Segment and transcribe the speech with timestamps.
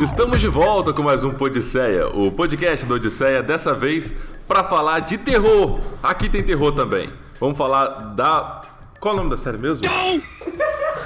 [0.00, 4.14] Estamos de volta com mais um Podisseia, o podcast do Odisseia, dessa vez
[4.46, 5.80] para falar de terror.
[6.02, 7.12] Aqui tem terror também.
[7.38, 8.62] Vamos falar da.
[8.98, 9.86] Qual é o nome da série mesmo?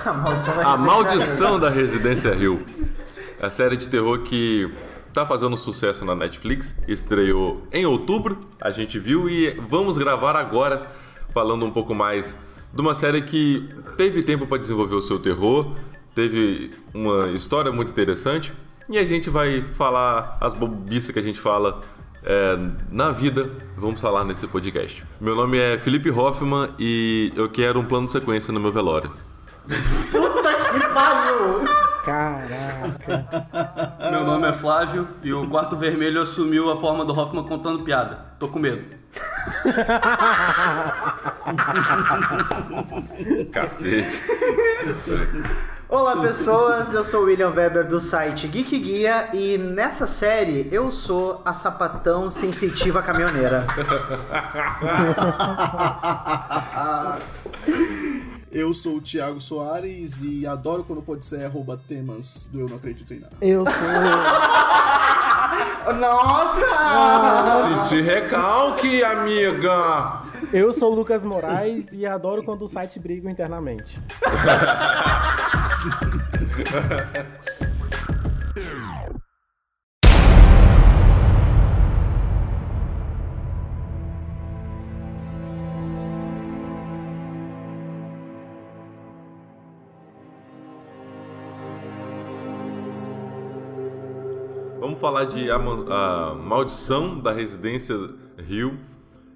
[0.04, 2.62] A maldição da A Residência Maldição da Residência Hill.
[3.40, 4.70] A série de terror que
[5.12, 10.90] tá fazendo sucesso na Netflix, estreou em outubro, a gente viu e vamos gravar agora
[11.34, 12.36] falando um pouco mais
[12.72, 15.74] de uma série que teve tempo para desenvolver o seu terror,
[16.14, 18.52] teve uma história muito interessante
[18.88, 21.80] e a gente vai falar as bobiças que a gente fala
[22.24, 22.56] é,
[22.90, 25.04] na vida, vamos falar nesse podcast.
[25.20, 29.10] Meu nome é Felipe Hoffman e eu quero um plano de sequência no meu velório.
[30.10, 31.64] Puta que pariu!
[32.04, 33.26] Caraca.
[34.10, 38.18] Meu nome é Flávio e o quarto vermelho assumiu a forma do Hoffman contando piada.
[38.40, 38.82] Tô com medo.
[43.52, 44.20] Cacete.
[45.92, 50.90] Olá pessoas, eu sou o William Weber do site Geek Guia e nessa série eu
[50.90, 53.66] sou a sapatão sensitiva caminhoneira.
[58.50, 62.76] Eu sou o Thiago Soares e adoro quando pode ser arroba temas do Eu Não
[62.76, 63.34] Acredito em Nada.
[63.40, 63.72] Eu sou.
[65.98, 67.82] Nossa!
[67.82, 70.20] Senti recalque, amiga.
[70.52, 73.98] Eu sou o Lucas Moraes e adoro quando o site briga internamente.
[94.78, 97.96] Vamos falar de a, a maldição da residência
[98.38, 98.78] Rio.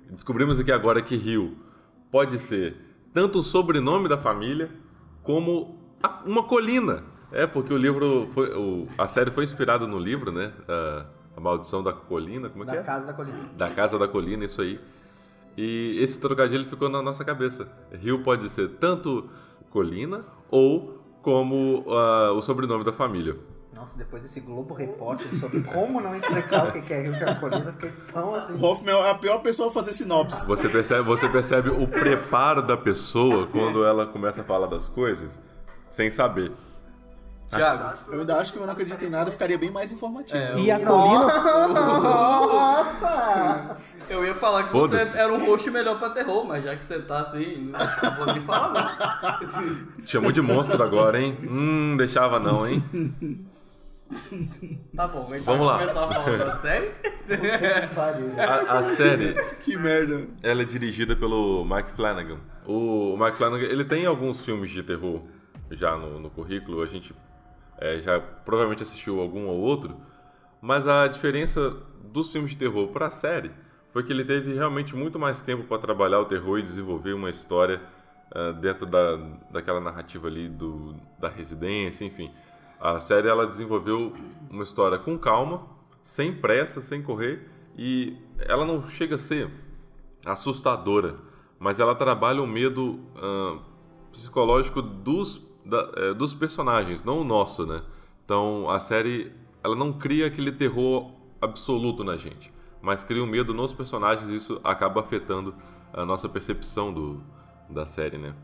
[0.08, 1.56] Descobrimos aqui agora que Rio
[2.08, 2.76] pode ser
[3.12, 4.70] tanto o sobrenome da família
[5.24, 5.85] como
[6.24, 7.02] uma colina.
[7.32, 10.52] É porque o livro foi, o- a série foi inspirada no livro, né?
[10.68, 11.04] A,
[11.36, 12.82] a maldição da colina, como é que Da é?
[12.84, 13.38] casa da colina.
[13.56, 14.80] Da Casa da Colina, isso aí.
[15.56, 17.68] E esse trocadilho ficou na nossa cabeça.
[17.92, 19.28] Rio pode ser tanto
[19.70, 23.36] colina ou como ah, o sobrenome da família.
[23.74, 27.34] Nossa, depois desse Globo Repórter sobre como não explicar o que é Rio que é
[27.34, 28.62] colina, eu fiquei tão assim.
[28.64, 30.46] Hoffman é a pior pessoa a fazer sinopse.
[30.46, 35.42] Você percebe, você percebe o preparo da pessoa quando ela começa a falar das coisas
[35.88, 36.52] sem saber.
[37.48, 40.36] Thiago, Eu ainda acho que eu não acredito em nada, ficaria bem mais informativo.
[40.36, 41.68] É, E a colina.
[41.68, 43.76] Nossa!
[44.10, 46.98] eu ia falar que você era um host melhor pra terror, mas já que você
[46.98, 49.86] tá assim, não vou nem falar não.
[50.04, 51.36] Chamou de monstro agora, hein?
[51.42, 52.82] Hum, deixava não, hein?
[54.96, 55.78] Tá bom, então Vamos lá.
[55.78, 56.90] começar a falar da série.
[58.38, 60.26] A, a série, Que merda.
[60.42, 62.38] ela é dirigida pelo Mike Flanagan.
[62.64, 65.22] O Mike Flanagan, ele tem alguns filmes de terror
[65.70, 66.82] já no, no currículo.
[66.82, 67.14] A gente
[67.78, 69.96] é, já provavelmente assistiu algum ou outro.
[70.60, 73.50] Mas a diferença dos filmes de terror para a série
[73.90, 77.30] foi que ele teve realmente muito mais tempo para trabalhar o terror e desenvolver uma
[77.30, 77.80] história
[78.34, 79.16] ah, dentro da,
[79.50, 82.30] daquela narrativa ali do, da residência, enfim.
[82.80, 84.12] A série ela desenvolveu
[84.50, 85.66] uma história com calma,
[86.02, 89.50] sem pressa, sem correr, e ela não chega a ser
[90.24, 91.16] assustadora,
[91.58, 93.58] mas ela trabalha o medo ah,
[94.10, 97.82] psicológico dos, da- eh, dos personagens, não o nosso, né?
[98.24, 99.32] Então a série
[99.62, 101.10] ela não cria aquele terror
[101.40, 105.54] absoluto na gente, mas cria um medo nos personagens e isso acaba afetando
[105.92, 107.22] a nossa percepção do,
[107.68, 108.34] da série, né?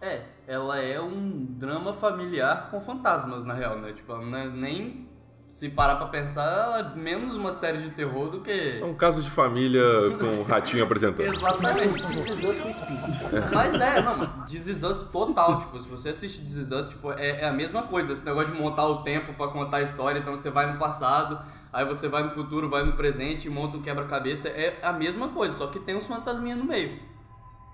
[0.00, 3.92] É, ela é um drama familiar com fantasmas, na real, né?
[3.92, 5.08] Tipo, ela não é nem.
[5.48, 8.80] Se parar pra pensar, ela é menos uma série de terror do que.
[8.80, 9.82] É um caso de família
[10.18, 11.24] com o ratinho apresentando.
[11.34, 12.06] Exatamente.
[12.08, 13.06] This is us com espírito.
[13.54, 14.66] Mas é, não, This
[15.10, 18.24] total, tipo, se você assiste This Is Us, tipo, é, é a mesma coisa, esse
[18.24, 21.40] negócio de montar o tempo pra contar a história, então você vai no passado,
[21.72, 25.28] aí você vai no futuro, vai no presente e monta um quebra-cabeça, é a mesma
[25.28, 27.00] coisa, só que tem uns fantasminha no meio.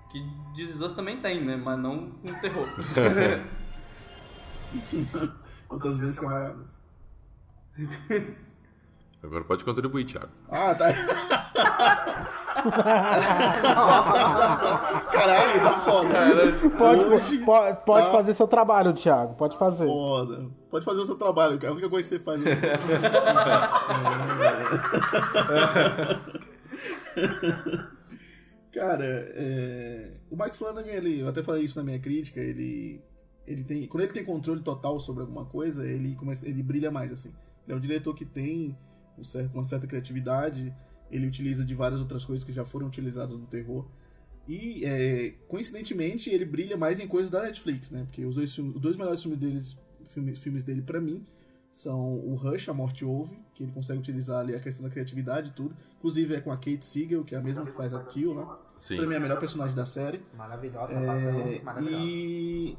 [0.09, 0.23] Que
[0.55, 2.67] This Is Us também tem, né, mas não com terror.
[5.69, 6.82] Outras vezes, camaradas.
[9.23, 10.29] Agora pode contribuir, Thiago.
[10.49, 10.93] Ah, tá.
[15.11, 16.09] Caralho, tá foda.
[16.77, 19.35] Pode, Hoje pode, pode tá fazer seu trabalho, Thiago.
[19.35, 19.85] Pode fazer.
[19.85, 20.49] Foda.
[20.69, 21.71] Pode fazer o seu trabalho, cara.
[21.71, 22.55] A única coisa que você faz é
[28.73, 33.03] Cara, é, o Mike Flanagan, ele, eu até falei isso na minha crítica, ele,
[33.45, 37.11] ele tem, quando ele tem controle total sobre alguma coisa, ele começa, ele brilha mais
[37.11, 37.31] assim.
[37.65, 38.77] Ele é um diretor que tem
[39.17, 40.73] um certo, uma certa criatividade,
[41.11, 43.87] ele utiliza de várias outras coisas que já foram utilizadas no terror.
[44.47, 48.03] E, é, coincidentemente, ele brilha mais em coisas da Netflix, né?
[48.03, 51.25] Porque os dois, os dois melhores filmes, deles, filmes, filmes dele, pra mim,
[51.73, 55.49] são o Rush, a Morte Ouve, que ele consegue utilizar ali a questão da criatividade
[55.49, 55.75] e tudo.
[55.97, 58.59] Inclusive é com a Kate Siegel, que é a mesma que faz a Tio lá.
[58.77, 58.97] Sim.
[58.97, 60.21] Pra mim é a melhor personagem da série.
[60.37, 62.03] Maravilhosa, É, maravilhosa.
[62.05, 62.77] e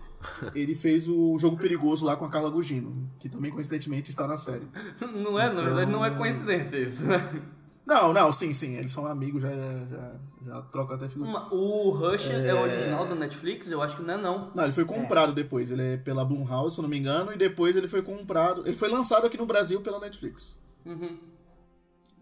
[0.54, 4.38] ele fez o Jogo Perigoso lá com a Carla Gugino, que também coincidentemente está na
[4.38, 4.66] série.
[5.12, 7.04] Não é, na verdade, não é coincidência isso.
[7.06, 7.42] né?
[7.86, 11.28] Não, não, sim, sim, eles são amigos, já, já, já trocam até figura.
[11.28, 12.54] Uma- O Rush é...
[12.54, 13.70] original da Netflix?
[13.70, 14.52] Eu acho que não é não.
[14.54, 17.36] Não, ele foi comprado depois, ele é pela Blumhouse, se eu não me engano, e
[17.36, 18.66] depois ele foi comprado.
[18.66, 20.58] Ele foi lançado aqui no Brasil pela Netflix.
[20.86, 21.18] Uhum.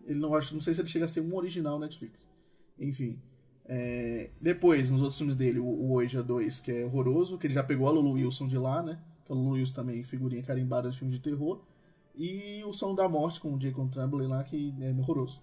[0.04, 2.26] Ele não acho, não sei se ele chega a ser um original Netflix.
[2.78, 3.20] Enfim.
[3.66, 7.54] é, depois, nos outros filmes dele, o, o Oja 2, que é horroroso, que ele
[7.54, 8.98] já pegou a Lulu Wilson de lá, né?
[9.24, 11.60] Que a Lulu Wilson também figurinha carimbada de filme de terror.
[12.16, 15.40] E o Som da Morte com o Jacob Tremblay lá, que é horroroso.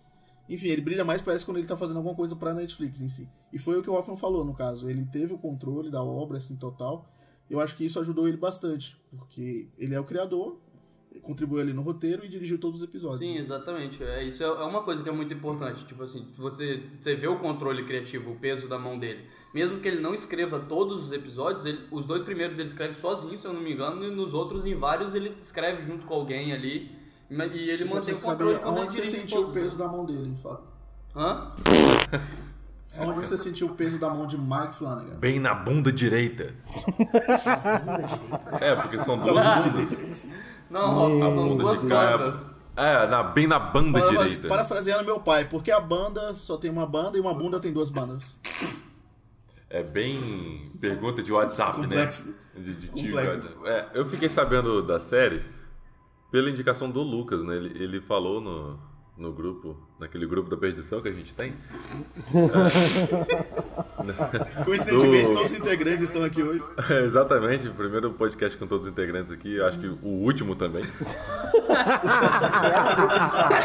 [0.49, 3.29] Enfim, ele brilha mais, parece, quando ele tá fazendo alguma coisa pra Netflix em si.
[3.53, 4.89] E foi o que o Hoffman falou, no caso.
[4.89, 7.07] Ele teve o controle da obra, assim, total.
[7.49, 10.57] Eu acho que isso ajudou ele bastante, porque ele é o criador,
[11.21, 13.19] contribuiu ali no roteiro e dirigiu todos os episódios.
[13.19, 14.03] Sim, exatamente.
[14.03, 15.85] É, isso é é uma coisa que é muito importante.
[15.85, 19.25] Tipo assim, você, você vê o controle criativo, o peso da mão dele.
[19.53, 23.37] Mesmo que ele não escreva todos os episódios, ele- os dois primeiros ele escreve sozinho,
[23.37, 26.53] se eu não me engano, e nos outros, em vários, ele escreve junto com alguém
[26.53, 26.91] ali.
[27.29, 30.35] E ele mantém o controle quando ele Onde você sentiu o peso da mão dele,
[30.41, 30.61] fala.
[31.15, 31.51] Hã?
[32.97, 35.15] Onde você sentiu o peso da mão de Mike Flanagan?
[35.19, 36.53] Bem na bunda direita.
[38.59, 40.27] é, porque são duas bundas.
[40.69, 42.51] Não, A são bunda duas bandas.
[42.75, 44.47] é, na, bem na banda Parafra- direita.
[44.47, 47.89] Parafraseando meu pai, porque a banda só tem uma banda e uma bunda tem duas
[47.89, 48.35] bandas.
[49.69, 52.27] É bem pergunta de WhatsApp, Complexo.
[52.27, 52.33] né?
[52.57, 53.47] De, de tio, Complexo.
[53.65, 55.43] É, eu fiquei sabendo da série
[56.31, 57.55] pela indicação do Lucas, né?
[57.55, 58.79] Ele, ele falou no,
[59.17, 61.53] no grupo, naquele grupo da perdição que a gente tem.
[64.65, 66.63] Coincidentemente, Do- todos os integrantes estão aqui hoje.
[66.89, 70.83] É, exatamente, primeiro podcast com todos os integrantes aqui, acho que o último também.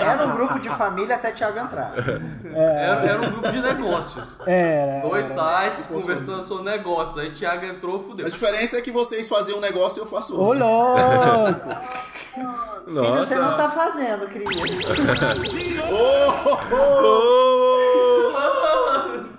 [0.01, 1.95] Era um grupo de família até Thiago entrar.
[2.53, 4.41] Era, era um grupo de negócios.
[4.47, 5.01] Era.
[5.09, 7.19] Dois sites conversando sobre negócios.
[7.19, 8.27] Aí Thiago entrou, fudeu.
[8.27, 10.65] A diferença é que vocês faziam um negócio e eu faço Ô, outro.
[12.41, 12.85] louco!
[12.87, 14.51] Filho, você não tá fazendo, querido.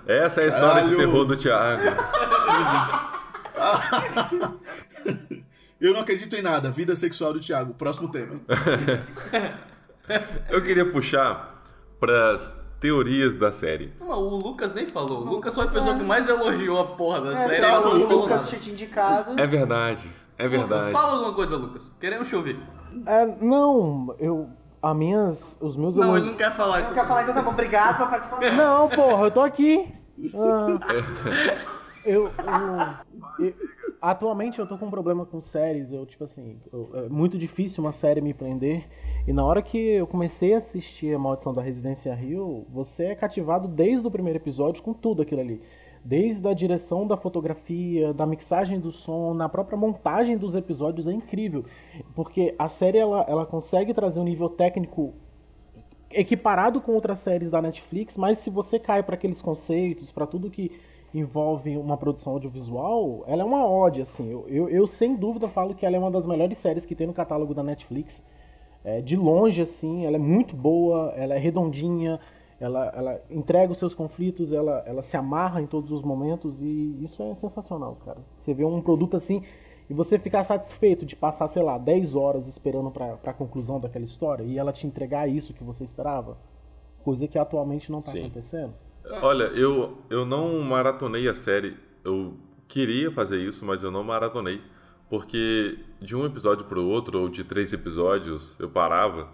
[0.06, 0.96] Essa é a história de Caralho.
[1.12, 1.82] terror do Thiago.
[5.80, 6.70] Eu não acredito em nada.
[6.70, 7.74] Vida sexual do Thiago.
[7.74, 8.40] Próximo tema.
[10.48, 11.62] Eu queria puxar
[11.98, 13.92] pras teorias da série.
[14.00, 15.22] Não, o Lucas nem falou.
[15.22, 17.60] O Lucas foi a pessoa que mais elogiou a porra da É, série.
[17.60, 19.38] tá o Lucas tinha te indicado.
[19.38, 20.08] É verdade,
[20.38, 20.92] é Lucas, verdade.
[20.92, 21.92] fala alguma coisa, Lucas.
[22.00, 22.58] Queremos te ouvir.
[23.04, 24.48] É, não, eu.
[24.82, 25.56] A minhas.
[25.60, 26.80] Os meus Não, ele não quer falar.
[26.82, 27.50] Não quer falar, então tá bom.
[27.50, 28.56] Obrigado pela participação.
[28.56, 29.86] Não, porra, eu tô aqui.
[30.34, 30.78] Ah,
[32.04, 32.30] eu,
[33.38, 33.54] eu- eu-
[34.00, 35.90] Atualmente eu tô com um problema com séries.
[35.92, 38.86] Eu, tipo assim, eu- é muito difícil uma série me prender.
[39.26, 43.14] E na hora que eu comecei a assistir A Maldição da Residência Rio, você é
[43.14, 45.60] cativado desde o primeiro episódio com tudo aquilo ali.
[46.06, 51.12] Desde a direção da fotografia, da mixagem do som, na própria montagem dos episódios é
[51.12, 51.64] incrível.
[52.14, 55.14] Porque a série ela, ela consegue trazer um nível técnico
[56.08, 60.48] equiparado com outras séries da Netflix, mas se você cai para aqueles conceitos, para tudo
[60.48, 60.70] que
[61.12, 64.30] envolve uma produção audiovisual, ela é uma ode, assim.
[64.30, 67.08] Eu, eu, eu, sem dúvida falo que ela é uma das melhores séries que tem
[67.08, 68.24] no catálogo da Netflix.
[68.84, 72.20] É, de longe, assim, ela é muito boa, ela é redondinha,
[72.58, 76.96] ela, ela entrega os seus conflitos, ela, ela se amarra em todos os momentos e
[77.02, 78.18] isso é sensacional, cara.
[78.36, 79.42] Você vê um produto assim
[79.88, 84.04] e você ficar satisfeito de passar, sei lá, 10 horas esperando pra, pra conclusão daquela
[84.04, 86.38] história e ela te entregar isso que você esperava,
[87.04, 88.20] coisa que atualmente não tá Sim.
[88.20, 88.74] acontecendo.
[89.22, 91.76] Olha, eu, eu não maratonei a série.
[92.02, 92.34] Eu
[92.66, 94.60] queria fazer isso, mas eu não maratonei.
[95.08, 99.28] Porque de um episódio para o outro, ou de três episódios, eu parava.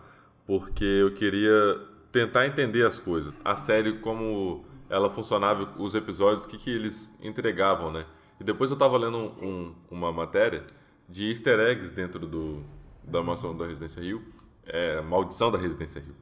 [0.47, 1.81] Porque eu queria
[2.12, 3.35] tentar entender as coisas.
[3.45, 8.04] A série, como ela funcionava, os episódios, o que, que eles entregavam, né?
[8.38, 10.64] E depois eu tava lendo um- um- uma matéria
[11.09, 12.62] de easter eggs dentro do,
[13.02, 14.23] da mansão da Residência Rio.
[14.66, 16.14] É, Maldição da Residência Rio.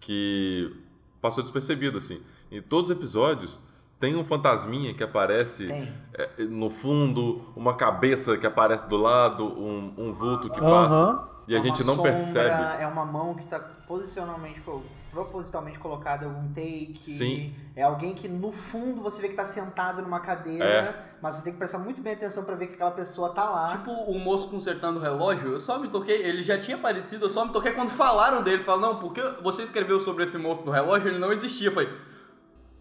[0.00, 0.74] Que
[1.20, 2.20] passou despercebido, assim.
[2.50, 3.58] Em todos os episódios
[3.98, 5.66] tem um fantasminha que aparece
[6.12, 11.33] é, no fundo, uma cabeça que aparece do lado, um, um vulto que passa.
[11.46, 12.82] E a É uma gente não sombra, percebe.
[12.82, 14.62] É uma mão que tá posicionalmente,
[15.10, 17.00] propositalmente colocada em algum take.
[17.04, 17.54] Sim.
[17.76, 20.94] É alguém que no fundo você vê que tá sentado numa cadeira, É.
[21.20, 23.68] mas você tem que prestar muito bem atenção pra ver que aquela pessoa tá lá.
[23.68, 27.30] Tipo o moço consertando o relógio, eu só me toquei, ele já tinha aparecido, eu
[27.30, 28.62] só me toquei quando falaram dele.
[28.62, 31.68] Falaram, não, porque você escreveu sobre esse moço do relógio, ele não existia.
[31.68, 31.90] Eu falei,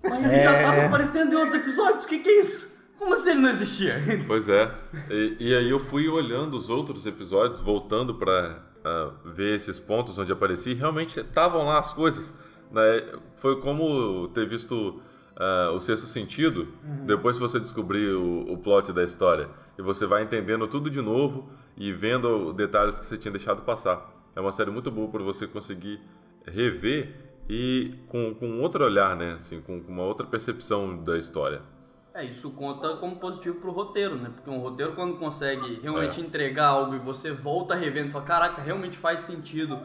[0.04, 2.73] mas ele já tava aparecendo em outros episódios, o que que é isso?
[3.04, 4.02] Como assim ele não existia?
[4.26, 4.74] Pois é.
[5.10, 10.18] E, e aí eu fui olhando os outros episódios, voltando pra uh, ver esses pontos
[10.18, 12.34] onde aparecia, realmente estavam lá as coisas.
[12.72, 13.04] Né?
[13.36, 15.02] Foi como ter visto
[15.36, 17.06] uh, o sexto sentido, uhum.
[17.06, 19.50] depois que você descobrir o, o plot da história.
[19.78, 24.14] E você vai entendendo tudo de novo e vendo detalhes que você tinha deixado passar.
[24.34, 26.00] É uma série muito boa para você conseguir
[26.46, 27.14] rever
[27.50, 29.34] e com, com outro olhar, né?
[29.34, 31.73] Assim, com, com uma outra percepção da história.
[32.14, 34.30] É, isso conta como positivo pro roteiro, né?
[34.34, 36.24] Porque um roteiro, quando consegue realmente é.
[36.24, 39.80] entregar algo e você volta revendo e fala, caraca, realmente faz sentido.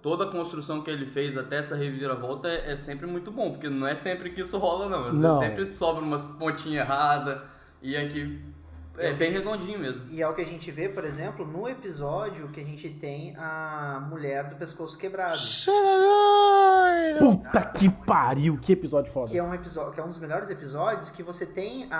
[0.00, 3.68] Toda a construção que ele fez até essa reviravolta é, é sempre muito bom, porque
[3.68, 5.12] não é sempre que isso rola, não.
[5.12, 5.38] Não.
[5.38, 7.40] sempre sobra umas pontinhas erradas
[7.82, 8.40] e aqui
[8.98, 10.06] é bem redondinho mesmo.
[10.10, 13.34] E é o que a gente vê, por exemplo, no episódio que a gente tem
[13.36, 15.36] a mulher do pescoço quebrado.
[17.18, 19.30] Puta que pariu, que episódio foda.
[19.30, 21.96] Que é um episódio, que é um dos melhores episódios que você tem a,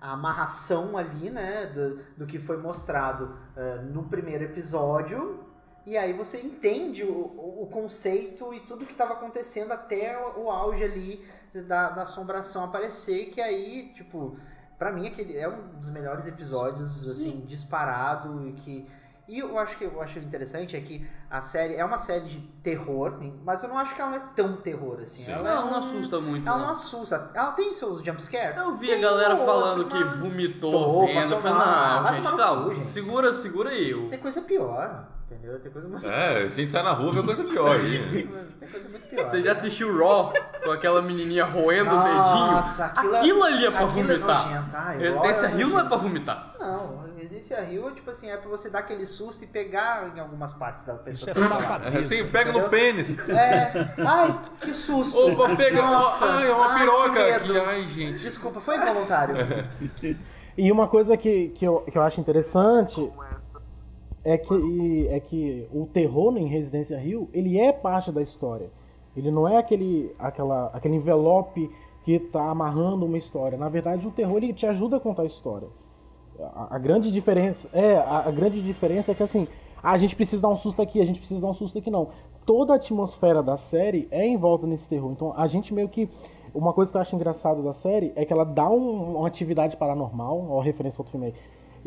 [0.00, 5.44] a, a amarração ali, né, do, do que foi mostrado uh, no primeiro episódio.
[5.84, 10.50] E aí você entende o, o conceito e tudo que estava acontecendo até o, o
[10.50, 14.36] auge ali da, da assombração aparecer, que aí, tipo,
[14.78, 17.44] para mim aquele é um dos melhores episódios assim Sim.
[17.46, 18.86] disparado e que
[19.28, 22.38] e eu acho que eu acho interessante é que a série é uma série de
[22.62, 25.24] terror, mas eu não acho que ela é tão terror assim.
[25.24, 25.32] Sim.
[25.32, 26.46] Ela não, é não assusta muito.
[26.46, 26.66] Ela não.
[26.66, 27.30] não assusta.
[27.34, 28.56] Ela tem seus jumpscare.
[28.56, 31.32] Eu vi a galera um falando outro, que vomitou Tô, vendo.
[31.32, 32.74] Eu falei, não, gente, calma.
[32.74, 32.84] Gente.
[32.84, 34.08] Segura, segura aí.
[34.10, 35.08] Tem coisa pior.
[35.28, 35.58] Entendeu?
[35.58, 37.98] Tem coisa muito É, a gente sai na rua e vê coisa pior aí.
[37.98, 39.24] Tem coisa muito pior.
[39.24, 42.52] Você já assistiu Raw com aquela menininha roendo Nossa, o dedinho?
[42.52, 44.94] Nossa, aquilo, aquilo ali é pra é vomitar.
[44.94, 46.54] É Residência Rio não é pra vomitar.
[46.60, 50.52] Não, Residência Rio, tipo assim, é pra você dar aquele susto e pegar em algumas
[50.52, 51.32] partes da pessoa.
[51.32, 52.62] É, sim, pega entendeu?
[52.62, 53.18] no pênis.
[53.28, 53.72] É.
[54.06, 55.18] Ai, que susto.
[55.18, 55.82] Opa, pega.
[55.82, 57.58] Nossa, ai, é uma ai, piroca aqui.
[57.58, 58.22] Ai, gente.
[58.22, 59.34] Desculpa, foi involuntário.
[60.56, 63.12] e uma coisa que, que, eu, que eu acho interessante
[64.26, 68.68] é que, é que o terror em Residência Rio, ele é parte da história.
[69.16, 71.70] Ele não é aquele, aquela, aquele envelope
[72.04, 73.56] que está amarrando uma história.
[73.56, 75.68] Na verdade, o terror ele te ajuda a contar a história.
[76.40, 79.46] A, a grande diferença é a, a, grande diferença é que assim,
[79.80, 81.88] ah, a gente precisa dar um susto aqui, a gente precisa dar um susto aqui
[81.88, 82.08] não.
[82.44, 85.12] Toda a atmosfera da série é em volta nesse terror.
[85.12, 86.10] Então, a gente meio que
[86.52, 89.76] uma coisa que eu acho engraçado da série é que ela dá um, uma atividade
[89.76, 91.34] paranormal, ó, referência ao outro filme aí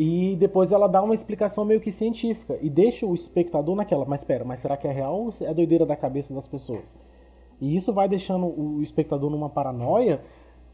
[0.02, 4.22] e depois ela dá uma explicação meio que científica e deixa o espectador naquela, mas
[4.22, 6.96] espera, mas será que é real ou é doideira da cabeça das pessoas?
[7.60, 10.22] E isso vai deixando o espectador numa paranoia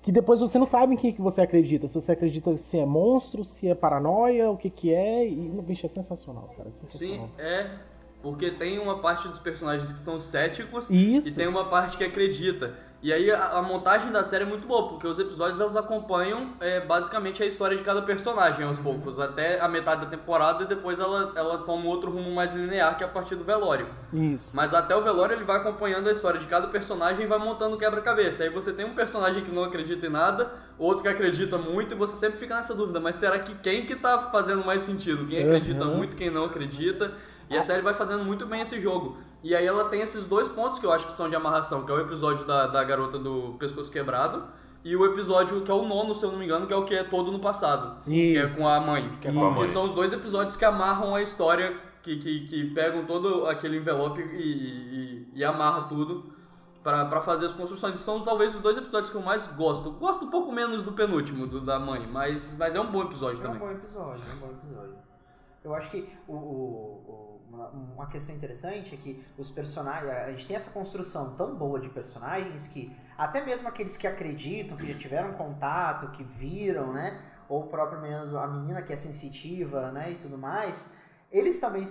[0.03, 1.87] que depois você não sabe em quem que você acredita.
[1.87, 5.27] Se você acredita se é monstro, se é paranoia, o que que é.
[5.27, 6.69] E, bicho, é sensacional, cara.
[6.69, 7.25] É sensacional.
[7.25, 7.71] Sim, é.
[8.21, 11.29] Porque tem uma parte dos personagens que são céticos Isso.
[11.29, 12.75] e tem uma parte que acredita.
[13.05, 16.53] E aí a, a, montagem da série é muito boa, porque os episódios elas acompanham
[16.59, 20.65] é, basicamente a história de cada personagem aos poucos, até a metade da temporada e
[20.65, 23.85] depois ela, ela toma outro rumo mais linear que é a partir do velório.
[24.11, 24.49] Isso.
[24.51, 27.77] Mas até o velório ele vai acompanhando a história de cada personagem e vai montando
[27.77, 28.41] quebra-cabeça.
[28.41, 31.95] Aí você tem um personagem que não acredita em nada, outro que acredita muito e
[31.95, 35.27] você sempre fica nessa dúvida, mas será que quem que tá fazendo mais sentido?
[35.27, 35.97] Quem acredita uhum.
[35.97, 37.11] muito, quem não acredita?
[37.49, 39.17] E a série vai fazendo muito bem esse jogo.
[39.43, 41.91] E aí ela tem esses dois pontos que eu acho que são de amarração, que
[41.91, 44.43] é o episódio da, da garota do pescoço quebrado
[44.85, 46.85] e o episódio que é o nono, se eu não me engano, que é o
[46.85, 48.11] que é todo no passado, Isso.
[48.11, 49.17] que é com a mãe.
[49.19, 49.61] Que, é com a mãe.
[49.63, 53.77] que são os dois episódios que amarram a história, que, que, que pegam todo aquele
[53.77, 56.31] envelope e, e, e amarra tudo
[56.83, 57.95] para fazer as construções.
[57.95, 59.89] E são talvez os dois episódios que eu mais gosto.
[59.89, 63.39] Gosto um pouco menos do penúltimo, do da mãe, mas, mas é um bom episódio
[63.39, 63.59] é também.
[63.59, 64.95] É um bom episódio, é um bom episódio.
[65.63, 67.34] Eu acho que o, o
[67.73, 70.09] uma, questão interessante é que os personagens.
[70.09, 74.77] A gente tem essa construção tão boa de personagens que até mesmo aqueles que acreditam,
[74.77, 77.21] que já tiveram contato, que viram, né?
[77.47, 80.11] Ou próprio mesmo a menina que é sensitiva, né?
[80.11, 80.93] E tudo mais
[81.37, 81.83] eles também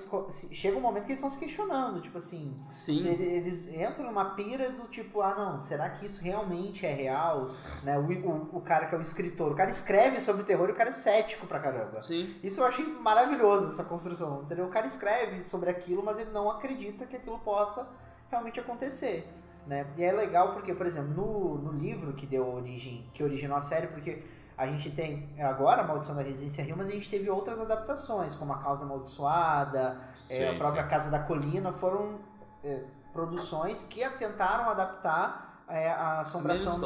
[0.52, 3.06] chega um momento que eles estão se questionando, tipo assim, Sim.
[3.06, 7.50] Eles, entram numa pira do tipo, ah não, será que isso realmente é real?
[7.82, 7.98] Né?
[7.98, 10.74] O, o, o, cara que é o escritor, o cara escreve sobre terror e o
[10.74, 12.00] cara é cético pra caramba.
[12.00, 12.34] Sim.
[12.42, 14.64] Isso eu achei maravilhoso, essa construção, entendeu?
[14.64, 17.86] O cara escreve sobre aquilo, mas ele não acredita que aquilo possa
[18.30, 19.28] realmente acontecer.
[19.66, 19.86] Né?
[19.98, 23.60] E é legal porque, por exemplo, no, no livro que deu origem, que originou a
[23.60, 24.22] série, porque
[24.56, 28.34] a gente tem agora a Maldição da Residência Rio, mas a gente teve outras adaptações,
[28.36, 30.88] como a Casa Amaldiçoada, sim, é, a própria sim.
[30.88, 32.20] Casa da Colina, foram
[32.62, 36.78] é, produções que tentaram adaptar é, a assombração a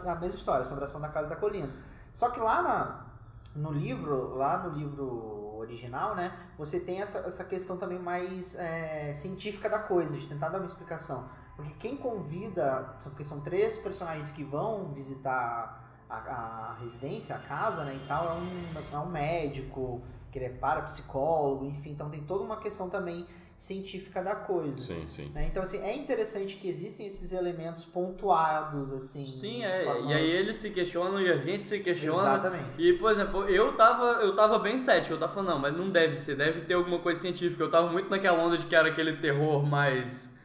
[0.00, 1.70] da a mesma história, a assombração da Casa da Colina.
[2.12, 3.06] Só que lá na,
[3.54, 9.14] no livro, lá no livro original, né, você tem essa, essa questão também mais é,
[9.14, 11.28] científica da coisa, de tentar dar uma explicação.
[11.54, 15.81] Porque quem convida, porque são três personagens que vão visitar
[16.12, 20.46] a, a, residência, a casa, né, e tal, é um, é um médico, que ele
[20.46, 23.26] é parapsicólogo, enfim, então tem toda uma questão também
[23.62, 24.80] científica da coisa.
[24.80, 25.30] Sim, sim.
[25.32, 25.46] né?
[25.48, 29.28] Então, assim, é interessante que existem esses elementos pontuados, assim.
[29.28, 29.84] Sim, é.
[30.02, 32.30] E aí eles se questionam e a gente se questiona.
[32.30, 32.70] Exatamente.
[32.76, 35.90] E, por exemplo, eu tava, eu tava bem cético, eu tava falando, não, mas não
[35.90, 37.62] deve ser, deve ter alguma coisa científica.
[37.62, 40.36] Eu tava muito naquela onda de que era aquele terror mais.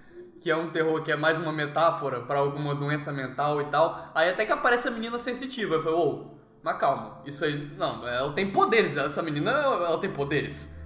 [0.42, 4.12] Que é um terror que é mais uma metáfora pra alguma doença mental e tal.
[4.14, 5.76] Aí até que aparece a menina sensitiva.
[5.76, 6.26] Eu falei, ô,
[6.64, 7.72] mas calma, isso aí.
[7.78, 10.78] Não, ela tem poderes, essa menina ela tem poderes.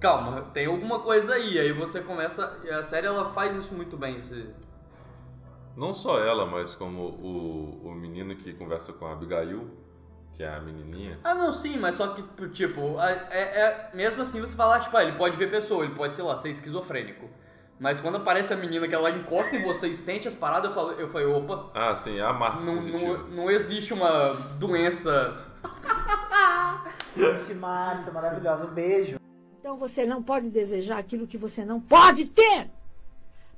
[0.00, 1.58] Calma, tem alguma coisa aí.
[1.58, 2.60] Aí você começa.
[2.64, 4.16] e A série ela faz isso muito bem.
[4.16, 4.48] Esse...
[5.76, 9.70] Não só ela, mas como o, o menino que conversa com a Abigail,
[10.34, 11.18] que é a menininha.
[11.22, 14.96] Ah, não, sim, mas só que, tipo, é, é- é- mesmo assim você falar, tipo,
[14.96, 17.28] ah, ele pode ver pessoa, ele pode, sei lá, ser esquizofrênico.
[17.78, 20.74] Mas quando aparece a menina que ela encosta em você e sente as paradas, eu
[20.74, 25.46] falei, eu falei opa, Ah, sim, a Márcia não, não, não existe uma doença.
[27.16, 28.66] Esse Márcia, maravilhosa.
[28.66, 29.18] Um beijo.
[29.60, 32.68] Então você não pode desejar aquilo que você não pode ter.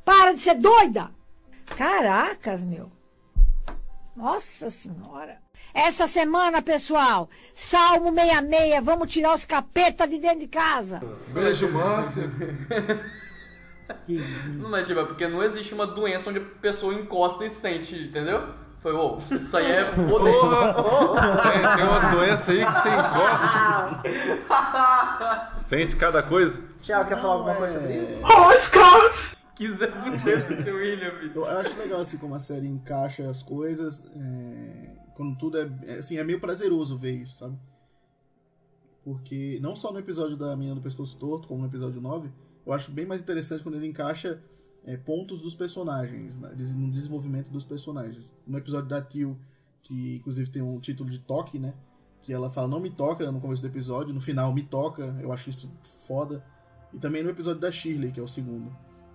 [0.05, 1.11] Para de ser doida.
[1.77, 2.91] Caracas, meu.
[4.15, 5.39] Nossa Senhora.
[5.73, 11.00] Essa semana, pessoal, Salmo 66, vamos tirar os capeta de dentro de casa.
[11.33, 12.25] Beijo, Márcia.
[14.07, 14.19] Que
[14.59, 17.97] Não, mas, tipo, é porque não existe uma doença onde a pessoa encosta e sente,
[17.97, 18.55] entendeu?
[18.81, 20.33] Foi, ô, isso aí é poder.
[21.43, 23.47] tem, tem umas doenças aí que você encosta.
[25.55, 26.63] Sente cada coisa.
[26.83, 28.21] Tiago, quer falar alguma é- coisa sobre isso?
[29.55, 31.33] Quiser você, seu William, bicho.
[31.39, 35.97] Eu acho legal assim como a série encaixa as coisas, é, quando tudo é, é,
[35.99, 37.59] assim, é meio prazeroso ver isso, sabe?
[39.05, 42.31] Porque não só no episódio da menina do pescoço torto, como no episódio 9,
[42.67, 44.43] eu acho bem mais interessante quando ele encaixa
[44.85, 48.33] é, pontos dos personagens, né, no desenvolvimento dos personagens.
[48.47, 49.38] No episódio da Tio,
[49.83, 51.75] que inclusive tem um título de toque, né?
[52.23, 55.33] Que ela fala não me toca no começo do episódio, no final me toca, eu
[55.33, 55.73] acho isso
[56.07, 56.45] foda.
[56.93, 58.71] E também no episódio da Shirley, que é o segundo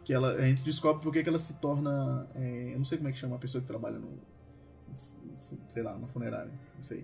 [0.06, 2.28] que ela, a gente descobre por que ela se torna.
[2.36, 4.20] é, eu não sei como é que chama a pessoa que trabalha no.
[5.68, 6.54] sei lá, na funerária.
[6.76, 7.04] Não sei.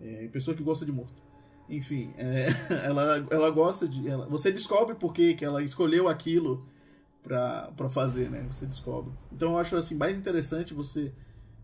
[0.00, 1.22] É, pessoa que gosta de morto.
[1.68, 2.46] Enfim, é,
[2.86, 4.08] ela, ela gosta de.
[4.08, 6.66] ela- você descobre por que ela escolheu aquilo
[7.22, 8.44] pra fazer, né?
[8.52, 9.12] Você descobre.
[9.32, 11.12] Então eu acho assim, mais interessante você.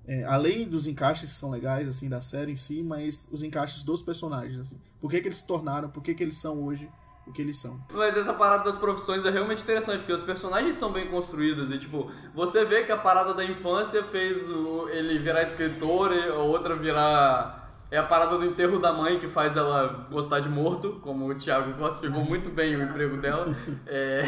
[0.06, 3.82] é, além dos encaixes que são legais, assim, da série em si, mas os encaixes
[3.82, 4.78] dos personagens, assim.
[5.00, 6.88] Por que, que eles se tornaram, por que, que eles são hoje
[7.26, 7.78] o que eles são.
[7.92, 11.78] Mas essa parada das profissões é realmente interessante, porque os personagens são bem construídos e,
[11.78, 16.74] tipo, você vê que a parada da infância fez o- ele virar escritor a outra
[16.74, 17.67] virar.
[17.90, 21.34] É a parada do enterro da mãe que faz ela gostar de morto, como o
[21.34, 23.46] Thiago classificou muito bem o emprego dela.
[23.86, 24.24] É,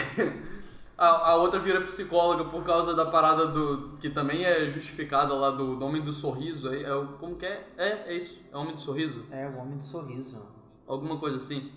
[0.97, 3.97] A, a outra vira psicóloga por causa da parada do.
[4.01, 6.69] que também é justificada lá do, do Homem do Sorriso.
[6.73, 7.67] É, é, o- como que é?
[7.79, 8.39] É, é isso.
[8.53, 9.25] É Homem do Sorriso?
[9.31, 10.43] É, o Homem do Sorriso.
[10.87, 11.73] Alguma coisa assim.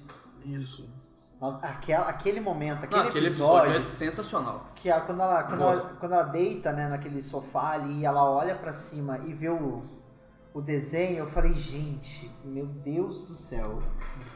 [0.46, 0.90] Isso.
[1.40, 4.72] Nossa, aquela, aquele momento, aquele, Não, aquele episódio, episódio é sensacional.
[4.76, 8.30] que a- quando, ela, quando, ela, quando ela deita né, naquele sofá ali e ela
[8.30, 9.84] olha pra cima e vê o,
[10.54, 13.80] o desenho, eu falei, gente, meu Deus do céu.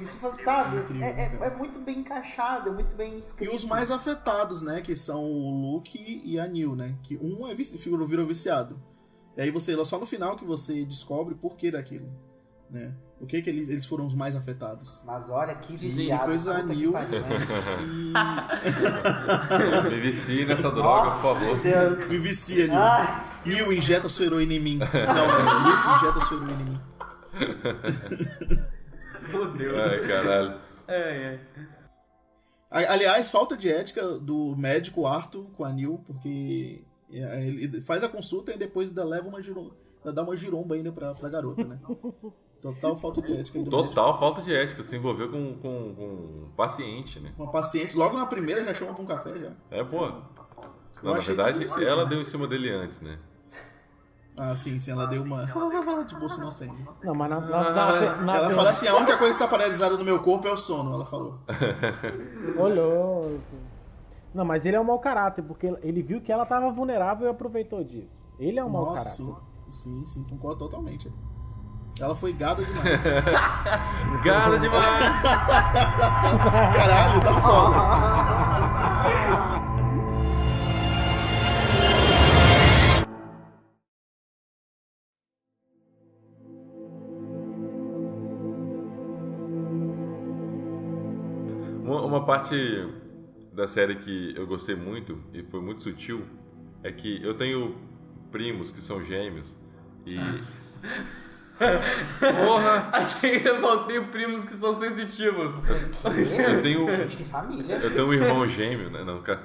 [0.01, 3.53] Isso, você sabe, Incrível, é, é- é muito bem encaixado, é muito bem E escrito.
[3.53, 4.81] os mais afetados, né?
[4.81, 6.95] Que são o Luke e a Neil, né?
[7.03, 8.81] Que um é vici- virou, virou viciado.
[9.35, 12.09] E aí você, só no final que você descobre o porquê daquilo,
[12.69, 12.93] né?
[13.19, 15.01] Por que, que eles, eles foram os mais afetados.
[15.03, 16.21] Mas olha que viciado.
[16.23, 17.07] depois a Nil- né?
[17.81, 18.13] E
[19.89, 21.59] Me vicie nessa droga, por Nossa, favor.
[21.61, 22.07] Deus.
[22.07, 22.79] me vicia, Neil.
[22.79, 24.77] Ai, Neil, injeta sua heroína em mim.
[24.79, 24.85] Não,
[25.27, 26.81] não, Luke, injeta sua heroína em mim.
[29.29, 29.79] Meu Deus.
[29.79, 30.59] Ai, caralho.
[30.87, 31.39] É, é.
[32.69, 38.09] Aliás, falta de ética do médico Arthur com a Neil, porque é, ele faz a
[38.09, 41.63] consulta e depois ainda leva uma giromba, ainda dá uma giromba ainda pra, pra garota,
[41.63, 41.79] né?
[42.61, 43.59] Total falta de ética.
[43.59, 43.83] do médico.
[43.83, 44.83] Total falta de ética.
[44.83, 46.03] Se envolveu com, com, com
[46.45, 47.33] um paciente, né?
[47.37, 49.51] Uma paciente, logo na primeira já chama pra um café já.
[49.71, 50.07] É, pô.
[51.03, 53.19] Não, na verdade, ela deu em cima dele antes, né?
[54.39, 55.45] Ah, sim, sim, ela deu uma
[56.05, 56.75] de bolsa inocente.
[57.03, 59.97] Não, mas na, na, na, na- Ela fala assim, a única coisa que tá paralisada
[59.97, 61.39] no meu corpo é o sono, ela falou.
[62.55, 63.39] Louco.
[64.33, 67.31] Não, mas ele é um mau caráter, porque ele viu que ela tava vulnerável e
[67.31, 68.23] aproveitou disso.
[68.37, 69.15] Ele é um mau Nossa, caráter.
[69.15, 69.35] sim,
[69.71, 71.11] sim, sim, concordo totalmente.
[71.99, 73.01] Ela foi gada demais.
[74.23, 74.83] Gada demais!
[76.77, 77.77] Caralho, tá foda.
[92.27, 92.87] parte
[93.53, 96.21] da série que eu gostei muito e foi muito sutil
[96.83, 97.75] é que eu tenho
[98.31, 99.55] primos que são gêmeos
[100.05, 100.15] e
[101.57, 102.89] Porra!
[102.93, 105.55] Achei que eu tenho primos que são sensitivos.
[106.05, 107.77] Eu tenho, Gente, que família.
[107.77, 109.03] eu tenho um irmão gêmeo, né?
[109.03, 109.41] Não, cara.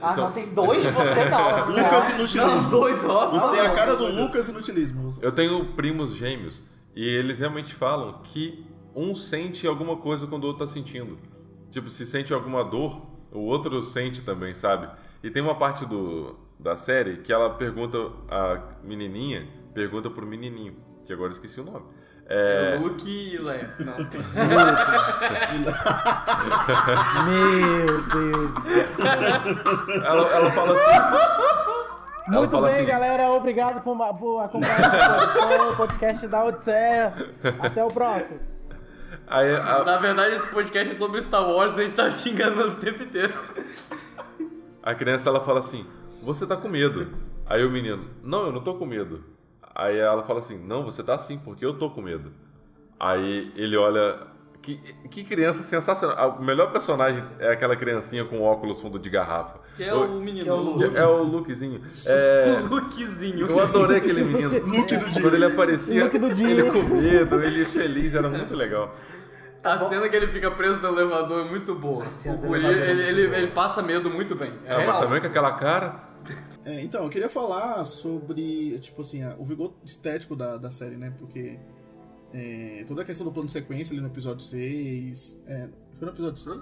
[0.00, 1.68] Ah, São- não, tem dois de você não.
[1.68, 2.70] Lucas Ah, Os Inutilismo.
[2.70, 3.30] dois, ó.
[3.30, 5.16] Você é a cara do Lucas Inutilismo.
[5.22, 6.60] Eu tenho primos gêmeos
[6.96, 11.18] e eles realmente falam que um sente alguma coisa quando o outro tá sentindo.
[11.70, 14.88] Tipo, se sente alguma dor, o outro sente também, sabe?
[15.22, 17.98] E tem uma parte do, da série que ela pergunta,
[18.30, 21.84] a menininha pergunta pro menininho, que agora eu esqueci o nome.
[22.26, 23.74] É, Luke e Leia.
[23.80, 23.94] Não.
[27.24, 28.50] Meu Deus.
[30.04, 30.90] ela, ela fala assim.
[32.26, 33.30] ela Muito fala bem, assim, galera.
[33.30, 34.90] Obrigado por, por acompanhar
[35.32, 37.14] podcast, podcast da Odisseia.
[37.60, 38.40] Até o próximo.
[39.30, 42.30] Aí, a, Na verdade, esse podcast é sobre Star Wars e a gente tá te
[42.30, 43.34] enganando o tempo inteiro.
[44.82, 45.86] A criança ela fala assim:
[46.22, 47.08] Você tá com medo.
[47.46, 49.22] Aí o menino: Não, eu não tô com medo.
[49.74, 52.32] Aí ela fala assim: Não, você tá sim, porque eu tô com medo.
[52.98, 54.16] Aí ele olha.
[54.60, 54.76] Que,
[55.08, 56.36] que criança sensacional.
[56.40, 59.60] O melhor personagem é aquela criancinha com óculos fundo de garrafa.
[59.76, 60.42] Que é o menino.
[60.44, 60.96] que é o Luke.
[60.96, 61.80] é o Lukezinho.
[62.04, 63.46] É, O Lukezinho.
[63.46, 64.50] eu adorei aquele menino.
[64.66, 65.22] Luke do dia.
[65.22, 66.50] Quando ele aparecia, Luke do dia.
[66.50, 68.94] ele com medo, ele feliz, era muito legal.
[69.62, 72.04] A cena que ele fica preso no elevador é muito boa.
[72.06, 73.38] A cena O guri, elevador é ele, muito ele, boa.
[73.38, 74.52] ele passa medo muito bem.
[74.64, 75.00] É, É, mas real.
[75.02, 76.08] também com aquela cara.
[76.64, 80.96] É, então, eu queria falar sobre, tipo assim, a- o vigor estético da, da série,
[80.96, 81.12] né?
[81.18, 81.58] Porque
[82.32, 85.40] é, toda a questão do plano de sequência ali no episódio 6.
[85.46, 85.68] É,
[85.98, 86.60] foi no episódio 6?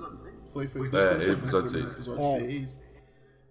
[0.53, 2.07] Foi, foi os dois É, planos episódio sequência, seis.
[2.07, 2.49] foi no episódio É.
[2.49, 2.81] 6.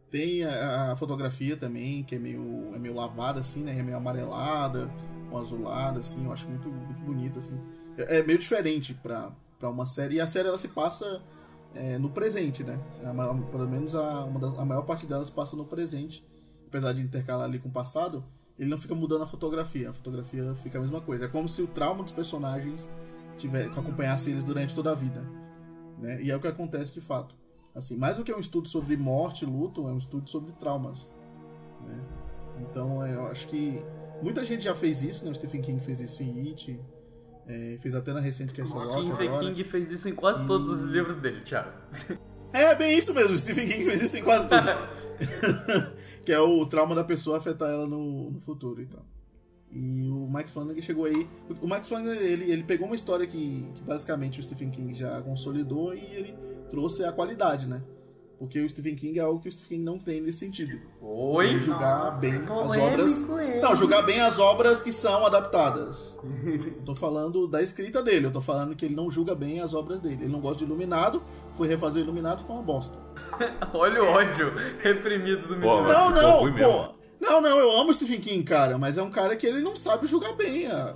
[0.09, 3.77] Tem a, a fotografia também, que é meio, é meio lavada, assim, né?
[3.77, 4.89] É meio amarelada,
[5.29, 6.23] com azulada, assim.
[6.25, 7.59] Eu acho muito, muito bonito, assim.
[7.97, 9.31] É, meio diferente pra
[9.63, 10.15] uma série.
[10.15, 11.21] E a série, ela se passa
[11.73, 12.79] é, no presente, né?
[13.03, 16.23] A ma- pelo menos a, das- a maior parte delas passa no presente.
[16.67, 18.23] Apesar de intercalar ali com o passado,
[18.59, 19.89] ele não fica mudando a fotografia.
[19.89, 21.25] A fotografia fica a mesma coisa.
[21.25, 22.89] É como se o trauma dos personagens
[23.37, 25.25] tiver, acompanhasse eles durante toda a vida.
[25.99, 26.21] Né?
[26.21, 27.35] E é o que acontece de fato.
[27.73, 31.13] Assim, mais do que um estudo sobre morte e luto, é um estudo sobre traumas.
[31.85, 31.99] né?
[32.61, 33.81] Então, é, eu acho que
[34.21, 35.31] muita gente já fez isso, né?
[35.31, 36.79] O Stephen King fez isso em It,
[37.47, 39.45] é, fez até na recente Castle Rock Stephen agora.
[39.45, 41.71] King fez isso em quase todos os livros dele, Thiago.
[42.51, 43.33] É, bem isso mesmo.
[43.33, 44.63] O Stephen King fez isso em quase tudo.
[46.23, 49.05] que é o trauma da pessoa afetar ela no, no futuro e tal.
[49.69, 51.27] E o Mike Flanagan chegou aí.
[51.61, 55.21] O Mike Flanagan, ele, ele pegou uma história que, que basicamente o Stephen King já
[55.21, 56.35] consolidou e ele
[56.69, 57.83] trouxe a qualidade, né?
[58.37, 60.77] Porque o Stephen King é algo que o Stephen King não tem nesse sentido.
[61.01, 61.47] Oi?
[61.51, 63.29] Ele julgar bem as obras.
[63.39, 63.61] ele.
[63.61, 66.17] Não, julgar bem as obras que são adaptadas.
[66.43, 69.73] Eu tô falando da escrita dele, eu tô falando que ele não julga bem as
[69.73, 70.17] obras dele.
[70.23, 72.99] Ele não gosta de Iluminado, foi refazer Iluminado com uma bosta.
[73.73, 75.83] Olha o ódio reprimido do menino.
[75.87, 76.53] Não, não,
[76.89, 76.95] pô.
[77.21, 79.75] Não, não, eu amo o Stephen King, cara, mas é um cara que ele não
[79.77, 80.67] sabe julgar bem.
[80.67, 80.93] a-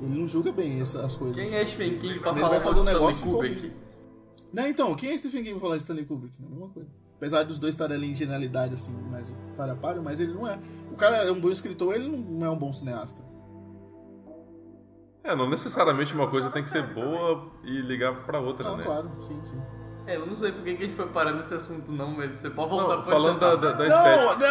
[0.00, 1.36] Ele não julga bem essas coisas.
[1.36, 3.72] Quem é Stephen King pra Ele falar vai fazer um negócio Kubrick?
[4.52, 6.34] Não, então, quem é Stephen King pra falar de Stanley Kubrick?
[6.42, 6.88] É a mesma coisa.
[7.16, 10.48] Apesar dos dois estarem ali em genialidade, assim, mais para a para, mas ele não
[10.48, 10.58] é.
[10.90, 13.22] O cara é um bom escritor, ele não é um bom cineasta.
[15.22, 18.84] É, não necessariamente uma coisa tem que ser boa e ligar pra outra, Não, né?
[18.84, 19.60] claro, sim, sim.
[20.06, 22.48] É, eu não sei por que a gente foi parar nesse assunto não, mas você
[22.48, 24.36] pode voltar Não, pra falando da, da, da estética.
[24.36, 24.50] Não,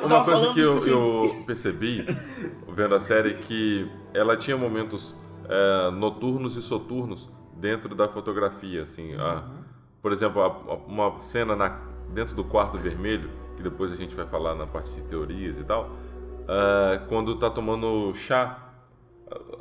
[0.00, 0.06] não!
[0.06, 2.04] Uma coisa que eu, eu percebi
[2.68, 5.14] vendo a série que ela tinha momentos
[5.48, 9.14] é, noturnos e soturnos dentro da fotografia, assim.
[9.14, 9.42] a-
[10.02, 11.68] por exemplo, a- a- uma cena na,
[12.08, 15.64] dentro do quarto vermelho, que depois a gente vai falar na parte de teorias e
[15.64, 15.90] tal,
[16.48, 18.58] é, quando tá tomando chá,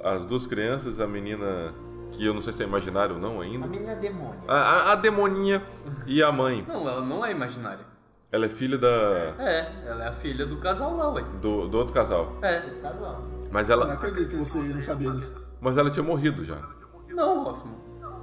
[0.03, 1.73] as duas crianças, a menina
[2.13, 4.41] que eu não sei se é imaginário ou não A ainda, menina é demônio.
[4.47, 5.61] a, a, a demoninha
[6.07, 6.63] e a mãe.
[6.67, 7.85] Não, ela não é imaginária.
[8.31, 8.87] Ela é filha da,
[9.37, 11.23] É, ela é a filha do casal lá, ué.
[11.41, 12.37] do, do outro casal.
[12.41, 12.59] É.
[12.81, 13.23] Casal.
[13.51, 15.35] Mas Eu não ela, acredito que você não sabia disso.
[15.61, 16.57] mas ela tinha morrido já.
[17.09, 17.75] Não, Hoffman.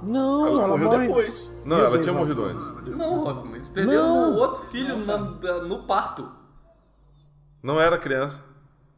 [0.03, 1.07] Não, Ela ela morreu morre.
[1.07, 1.53] depois.
[1.65, 2.65] Não, Meu ela Deus, tinha morrido antes.
[2.95, 3.55] Não, Hoffman.
[3.55, 4.33] Eles perderam Não.
[4.33, 5.17] o outro filho na-
[5.63, 6.29] no parto.
[7.63, 8.43] Não era criança.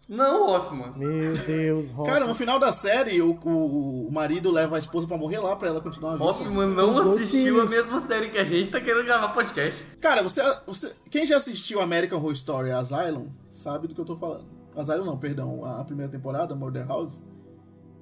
[0.07, 0.91] Não, Hoffman.
[0.97, 2.09] Meu Deus, Rock.
[2.12, 5.55] Cara, no final da série, o, o, o marido leva a esposa pra morrer lá
[5.55, 6.25] pra ela continuar viva.
[6.25, 9.83] Hoffman não Os assistiu a mesma série que a gente tá querendo gravar podcast.
[10.01, 10.93] Cara, você, você.
[11.12, 14.45] Quem já assistiu American Horror Story Asylum sabe do que eu tô falando.
[14.75, 15.63] Asylum não, perdão.
[15.63, 17.21] A, a primeira temporada, Murder House.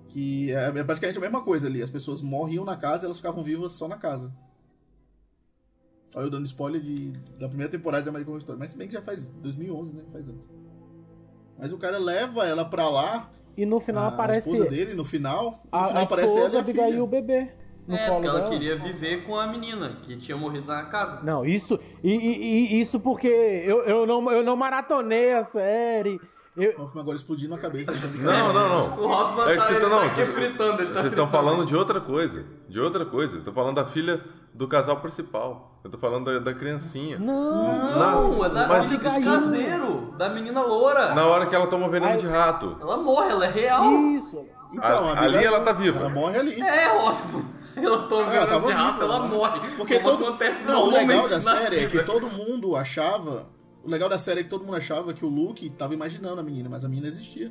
[0.09, 1.81] Que é, é praticamente a mesma coisa ali.
[1.83, 4.31] As pessoas morriam na casa e elas ficavam vivas só na casa.
[6.15, 8.59] Olha eu dando spoiler de, da primeira temporada de American Horror Story.
[8.59, 10.03] Mas se bem que já faz 2011, né?
[10.11, 10.41] Faz anos.
[11.59, 15.03] Mas o cara leva ela pra lá, E no final a aparece esposa dele, no
[15.03, 15.51] final.
[15.71, 17.03] No a, final a aparece ela e a Abigail filha.
[17.03, 17.51] o bebê
[17.87, 18.49] no é, colo porque ela dela.
[18.51, 21.21] queria viver com a menina que tinha morrido na casa.
[21.23, 26.19] Não, isso, e, e- e isso porque eu, eu, não, eu não maratonei a série.
[26.57, 27.91] Eu, Hoffman agora explodindo a cabeça.
[28.15, 28.97] Não, não, não.
[28.99, 30.99] O Hoffman É que tá, vocês ele estão tá não, aqui vocês, fritando, ele tá
[31.01, 33.37] vocês estão falando de outra coisa, de outra coisa.
[33.37, 34.21] Estou falando da filha
[34.53, 35.79] do casal principal.
[35.83, 37.19] Eu tô falando da, da criancinha.
[37.19, 41.13] Não, é da mas- filha caseiro, da menina loura.
[41.13, 42.75] Na hora que ela toma veneno de rato.
[42.81, 43.93] Ela morre, ela é real.
[44.15, 44.43] isso.
[44.73, 45.99] Então, A- ali ela tá viva.
[45.99, 46.59] Ela morre ali.
[46.61, 47.45] É, Hoffman.
[47.75, 49.27] Ela toma Ah, ela veneno tava de rato, viva, ela né?
[49.27, 49.59] morre.
[49.77, 50.25] Porque todo...
[50.25, 53.45] acontece Não, o legal da na série é que todo mundo achava.
[53.87, 56.43] O legal da série é que todo mundo achava que o Luke tava imaginando a
[56.43, 57.49] menina, mas a menina existia.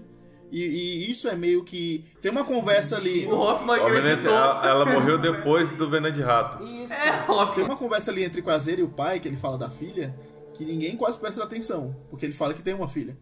[0.52, 2.04] E, e isso é meio que.
[2.20, 3.24] Tem uma conversa ali.
[3.26, 4.30] O Hoffman acreditou.
[4.30, 6.62] ela, ela morreu depois do veneno de rato.
[6.62, 6.92] Isso.
[6.92, 10.14] É, Tem uma conversa ali entre Quaser e o pai, que ele fala da filha,
[10.52, 11.96] que ninguém quase presta atenção.
[12.10, 13.16] Porque ele fala que tem uma filha.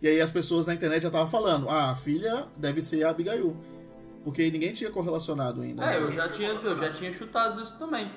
[0.00, 3.10] E aí as pessoas na internet já estavam falando: ah, a filha deve ser a
[3.10, 3.56] Abigail.
[4.22, 5.92] Porque ninguém tinha correlacionado ainda.
[5.92, 8.08] É, eu já tinha, eu já tinha chutado isso também.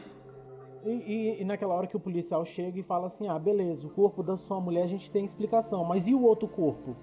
[0.86, 3.90] E, e- e naquela hora que o policial chega e fala assim: ah, beleza, o
[3.90, 6.96] corpo da sua mulher a gente tem explicação, mas e o outro corpo?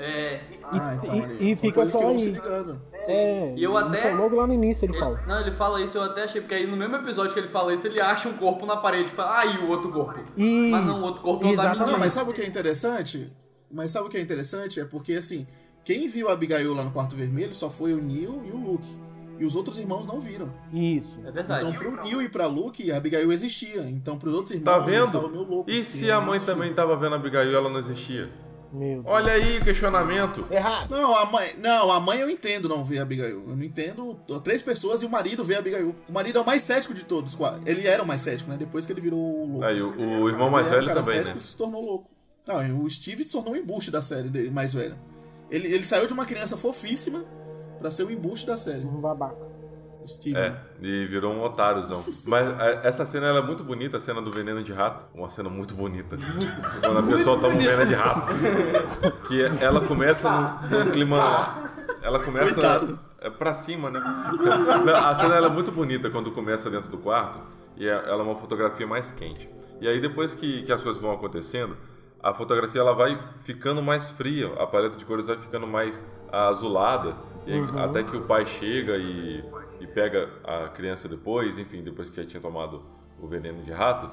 [0.00, 0.40] É.
[0.62, 2.20] Ah, então, e- e fica só aí.
[2.20, 2.80] se ligando.
[3.08, 5.20] É, E eu isso até- é logo lá no início ele Ele- fala.
[5.26, 7.74] não, ele fala isso, eu até achei, porque aí no mesmo episódio que ele fala
[7.74, 10.20] isso, ele acha um corpo na parede e fala, ah, e o outro corpo?
[10.36, 10.70] Isso.
[10.70, 11.78] Mas não, o outro corpo é o da Exatamente.
[11.80, 11.92] menina.
[11.92, 13.32] Não, mas sabe o que é interessante?
[13.70, 14.78] Mas sabe o que é interessante?
[14.80, 15.48] É porque, assim,
[15.84, 18.88] quem viu a Abigail lá no quarto vermelho só foi o Neil e o Luke.
[19.38, 20.52] E os outros irmãos não viram.
[20.72, 21.20] Isso.
[21.24, 21.66] É verdade.
[21.68, 23.82] Então, pro Neil e pra Luke, a Abigail existia.
[23.88, 25.06] Então, pros outros irmãos, Tá vendo?
[25.06, 25.72] estavam meio loucos.
[25.74, 28.28] E se a mãe também tava vendo a Abigail e ela não existia?
[28.72, 29.06] Meu Deus.
[29.06, 30.44] Olha aí o questionamento.
[30.50, 30.90] Errado.
[30.90, 33.42] Não, a mãe, não, a mãe eu entendo não ver a Abigail.
[33.48, 34.14] Eu não entendo.
[34.44, 35.94] Três pessoas e o marido vê a Abigail.
[36.08, 37.36] O marido é o mais cético de todos.
[37.64, 38.56] Ele era o mais cético, né?
[38.58, 39.64] Depois que ele virou o louco.
[39.64, 41.42] Aí o, o irmão mais velho cara também, cético né?
[41.42, 42.10] se tornou louco.
[42.46, 44.96] Não, o Steve se tornou um embuste da série dele, mais velho.
[45.50, 47.24] Ele, ele saiu de uma criança fofíssima
[47.78, 48.84] pra ser o embuste da série.
[48.84, 49.36] Um babaca.
[50.02, 50.38] O Steve.
[50.38, 52.02] É, e virou um otáriozão.
[52.24, 55.06] Mas é, essa cena ela é muito bonita, a cena do veneno de rato.
[55.14, 56.16] Uma cena muito bonita.
[56.82, 58.28] Quando a pessoa toma um veneno de rato.
[59.28, 61.68] Que ela começa num, num clima.
[62.02, 62.54] Ela começa.
[62.54, 62.98] Coitado.
[63.20, 64.00] É pra cima, né?
[64.94, 67.40] A cena ela é muito bonita quando começa dentro do quarto.
[67.76, 69.48] E é- ela é uma fotografia mais quente.
[69.80, 71.76] E aí depois que, que as coisas vão acontecendo,
[72.22, 74.52] a fotografia ela vai ficando mais fria.
[74.54, 77.16] A paleta de cores vai ficando mais azulada.
[77.46, 79.42] Aí, Até que o pai chega e,
[79.80, 82.82] e pega a criança depois, enfim, depois que já tinha tomado
[83.20, 84.10] o veneno de rato.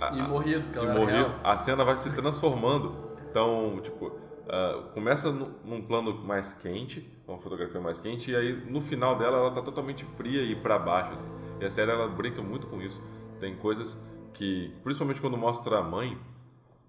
[0.00, 2.94] a- E morrido, porque e morrido, a cena vai se transformando.
[3.30, 4.12] Então, tipo,
[4.48, 9.16] ah, começa nu- num plano mais quente, uma fotografia mais quente, e aí no final
[9.16, 11.12] dela ela tá totalmente fria e pra baixo.
[11.12, 11.30] Assim.
[11.60, 13.02] E a série ela brinca muito com isso.
[13.40, 13.98] Tem coisas
[14.34, 16.18] que, principalmente quando mostra a mãe,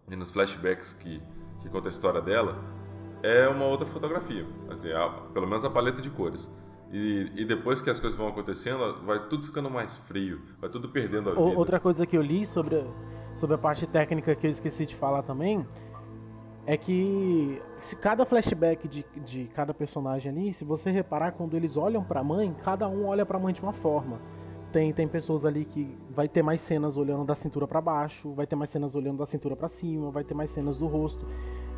[0.10, 1.22] e nos flashbacks que,
[1.60, 2.58] que conta a história dela,
[3.24, 4.46] é uma outra fotografia.
[4.70, 6.50] Assim, a- pelo menos a paleta de cores.
[6.92, 10.88] E, e depois que as coisas vão acontecendo, vai tudo ficando mais frio, vai tudo
[10.90, 11.58] perdendo a vida.
[11.58, 14.96] Outra coisa que eu li sobre, a- sobre a parte técnica que eu esqueci de
[14.96, 15.68] falar também
[16.66, 21.76] é que se cada flashback de, de cada personagem ali, se você reparar quando eles
[21.78, 24.20] olham pra mãe, cada um olha pra mãe de uma forma.
[24.78, 28.46] Tem, tem pessoas ali que vai ter mais cenas olhando da cintura pra baixo, vai
[28.46, 31.26] ter mais cenas olhando da cintura pra cima, vai ter mais cenas do rosto.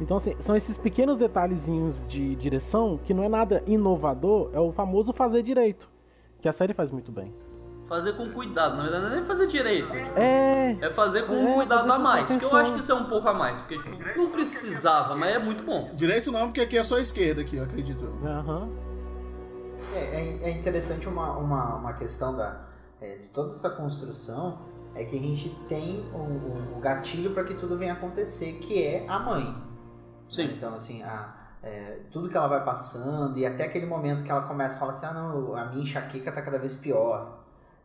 [0.02, 4.74] Então, assim, são esses pequenos detalhezinhos de direção que não é nada inovador, é o
[4.74, 5.90] famoso fazer direito,
[6.42, 7.34] que a série faz muito bem.
[7.88, 9.96] Fazer com cuidado, na verdade não é nem fazer direito.
[10.18, 12.36] É, É fazer com um É, cuidado fazer a mais.
[12.36, 13.62] Que eu acho que isso é um pouco a mais.
[13.62, 15.90] Porque tipo, não precisava, mas é muito bom.
[15.96, 18.04] Direito não, porque aqui é só a esquerda, aqui, eu acredito.
[18.26, 18.68] aham.
[19.96, 22.68] É, é- é interessante uma, uma, uma questão da,
[23.02, 24.60] é, de toda essa construção
[24.96, 29.06] é que a gente tem o, o- gatilho para que tudo venha acontecer, que é
[29.08, 29.56] a mãe.
[30.30, 30.48] Sim.
[30.48, 30.54] Né?
[30.58, 34.42] Então, assim, a, é, tudo que ela vai passando e até aquele momento que ela
[34.44, 37.40] começa a falar assim, ah, não, a minha enxaqueca tá cada vez pior.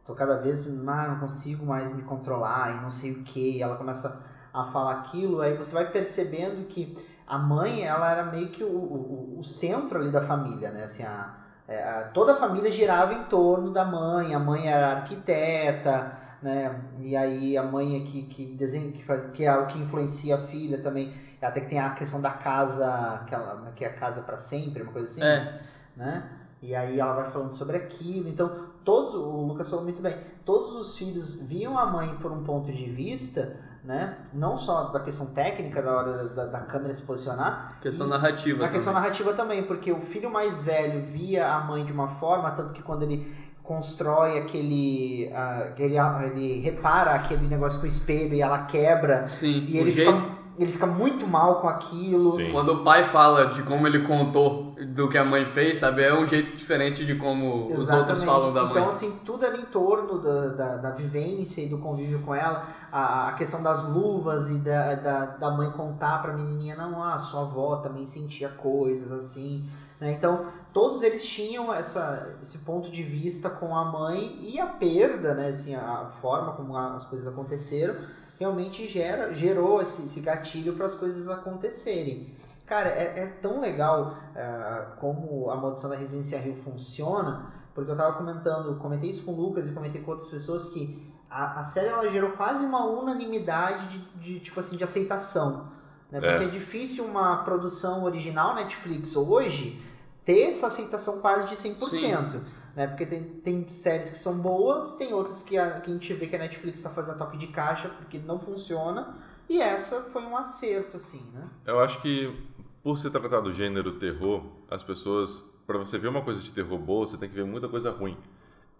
[0.04, 3.58] Tô cada vez, ah, não consigo mais me controlar e não sei o que.
[3.58, 4.20] E ela começa
[4.52, 6.96] a falar aquilo, aí você vai percebendo que
[7.26, 10.84] a mãe, ela era meio que o, o, o centro ali da família, né?
[10.84, 11.34] Assim, a,
[11.66, 16.78] é, toda a família girava em torno da mãe, a mãe era arquiteta, né?
[17.00, 20.34] E aí a mãe é que, que desenha, que, faz, que é o que influencia
[20.36, 21.12] a filha também.
[21.40, 24.92] Até que tem a questão da casa, aquela, que é a casa para sempre, uma
[24.92, 25.60] coisa assim, É.
[25.94, 26.24] né?
[26.62, 28.28] E aí ela vai falando sobre aquilo.
[28.28, 32.42] Então, todos, o Lucas falou muito bem, todos os filhos viam a mãe por um
[32.42, 34.16] ponto de vista, né?
[34.32, 38.62] Não só da questão técnica, da hora da, da câmera se posicionar, Questão narrativa.
[38.62, 39.02] na questão também.
[39.02, 42.82] narrativa também, porque o filho mais velho via a mãe de uma forma, tanto que
[42.82, 43.30] quando ele
[43.62, 45.30] constrói aquele.
[45.34, 49.90] ah, ele, ele repara aquele negócio com o espelho e ela quebra, Sim, e ele
[49.90, 50.12] jeito.
[50.12, 52.32] fica, ele fica muito mal com aquilo.
[52.32, 52.52] Sim.
[52.52, 54.63] Quando o pai fala de como ele contou
[54.94, 56.02] do que a mãe fez, sabe?
[56.02, 58.72] É um jeito diferente de como os outros falam da mãe.
[58.72, 62.66] Então, assim, tudo ali em torno da, da, da vivência e do convívio com ela,
[62.90, 67.18] a, a questão das luvas e da, da, da mãe contar pra menininha, não, ah,
[67.18, 69.68] sua avó também sentia coisas assim,
[70.00, 70.12] né?
[70.12, 75.34] Então, todos eles tinham essa, esse ponto de vista com a mãe e a perda,
[75.34, 75.48] né?
[75.48, 77.96] Assim, a forma como as coisas aconteceram,
[78.38, 82.34] realmente gera, gerou esse, esse gatilho para as coisas acontecerem.
[82.66, 87.96] Cara, é, é tão legal uh, como a Maldição da Residência Rio funciona, porque eu
[87.96, 91.64] tava comentando, comentei isso com o Lucas e comentei com outras pessoas que a, a
[91.64, 95.72] série ela gerou quase uma unanimidade de, de tipo assim, de aceitação.
[96.10, 96.20] Né?
[96.20, 96.46] Porque é.
[96.46, 99.82] é difícil uma produção original Netflix hoje
[100.24, 101.90] ter essa aceitação quase de 100%.
[101.90, 102.40] Sim.
[102.74, 102.86] Né?
[102.86, 106.26] Porque tem, tem séries que são boas, tem outras que a, que a gente vê
[106.26, 109.14] que a Netflix está fazendo toque de caixa porque não funciona.
[109.48, 111.46] E essa foi um acerto, assim, né?
[111.66, 112.53] Eu acho que
[112.84, 116.78] por se tratar do gênero terror, as pessoas, para você ver uma coisa de terror
[116.78, 118.14] boa, você tem que ver muita coisa ruim.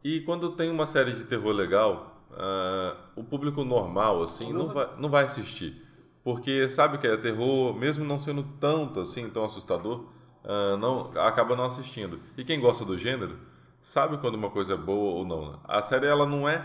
[0.04, 4.88] E quando tem uma série de terror legal, uh, o público normal, assim, não vai,
[4.98, 5.82] não vai assistir.
[6.22, 10.04] Porque sabe que é terror, mesmo não sendo tanto assim, tão assustador,
[10.44, 12.20] uh, não, acaba não assistindo.
[12.36, 13.38] E quem gosta do gênero,
[13.80, 15.52] sabe quando uma coisa é boa ou não.
[15.52, 15.58] Né?
[15.64, 16.62] A série, ela não é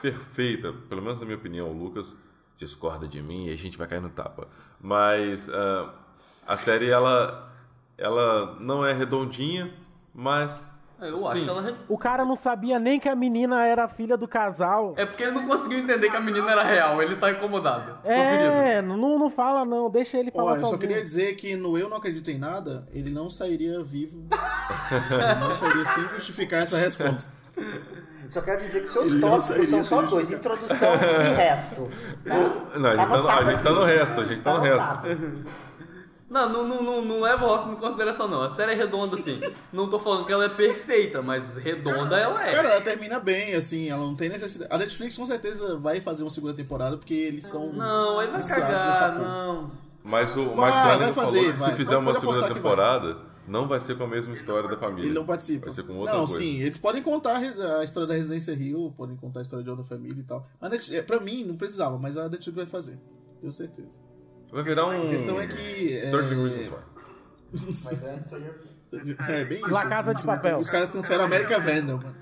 [0.00, 2.16] perfeita, pelo menos na minha opinião, o Lucas
[2.56, 4.48] discorda de mim e a gente vai cair no tapa.
[4.80, 5.90] Mas uh,
[6.50, 7.48] a série ela
[7.96, 9.70] ela não é redondinha,
[10.12, 10.68] mas
[11.00, 11.28] eu Sim.
[11.28, 11.78] acho ela.
[11.88, 14.94] O cara não sabia nem que a menina era filha do casal.
[14.96, 17.98] É porque ele não conseguiu entender que a menina era real, ele tá incomodado.
[18.04, 20.54] É, não, não fala não, deixa ele falar.
[20.54, 23.80] Olha, eu só queria dizer que no Eu Não Acredito em Nada, ele não sairia
[23.84, 24.26] vivo.
[25.08, 27.30] ele não sairia sem justificar essa resposta.
[28.28, 31.88] Só quero dizer que seus tópicos são só dois, introdução e resto.
[32.24, 32.78] Tá?
[32.78, 34.98] Não, a gente, tá no, a gente tá no resto, a gente tá no resto.
[36.30, 38.42] Não, não, não, não, não leva o Hoffman em consideração, não.
[38.42, 39.40] A série é redonda, assim.
[39.72, 42.52] Não tô falando que ela é perfeita, mas redonda ela é.
[42.52, 44.72] Cara, ela termina bem, assim, ela não tem necessidade.
[44.72, 47.72] A Netflix com certeza vai fazer uma segunda temporada, porque eles são.
[47.72, 49.72] Não, aí vai cagar, não.
[50.04, 54.04] Mas o Mike Flanagan falou que se fizer uma segunda temporada, não vai ser com
[54.04, 55.08] a mesma história da família.
[55.08, 55.66] Ele não participa.
[55.66, 56.40] Vai ser com outra não, coisa.
[56.40, 59.84] sim, eles podem contar a história da Residência Rio, podem contar a história de outra
[59.84, 60.46] família e tal.
[60.60, 63.00] Mas é, pra mim, não precisava, mas a Netflix vai fazer.
[63.40, 64.09] Tenho certeza.
[64.52, 65.06] Vai virar um.
[65.06, 65.96] A questão é que.
[65.98, 66.10] É...
[67.84, 68.18] Mas é.
[69.28, 69.70] É, bem isso.
[69.70, 70.58] La Casa de Papel.
[70.58, 72.16] Os caras cancelam América Venom, mano.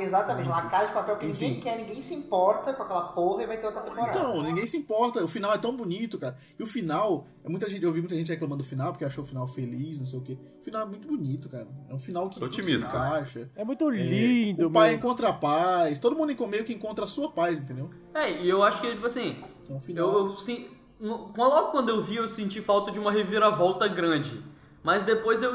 [0.00, 1.44] Exatamente, La Casa de Papel que Enfim.
[1.44, 4.18] ninguém quer, ninguém se importa com aquela porra e vai ter outra temporada.
[4.18, 5.22] Então, ninguém se importa.
[5.22, 6.36] O final é tão bonito, cara.
[6.58, 9.22] E o final, é muita gente, eu vi muita gente reclamando do final, porque achou
[9.22, 10.38] o final feliz, não sei o quê.
[10.60, 11.68] O final é muito bonito, cara.
[11.88, 12.80] É um final que Otimista.
[12.80, 13.50] se encaixa.
[13.54, 15.98] É muito lindo, é, O pai encontra a paz.
[15.98, 17.90] Todo mundo meio que encontra a sua paz, entendeu?
[18.14, 19.36] É, e eu acho que, tipo assim.
[19.68, 20.08] É um final...
[20.08, 20.66] Eu, eu sim,
[21.00, 24.42] logo quando eu vi, eu senti falta de uma reviravolta grande.
[24.82, 25.52] Mas depois eu.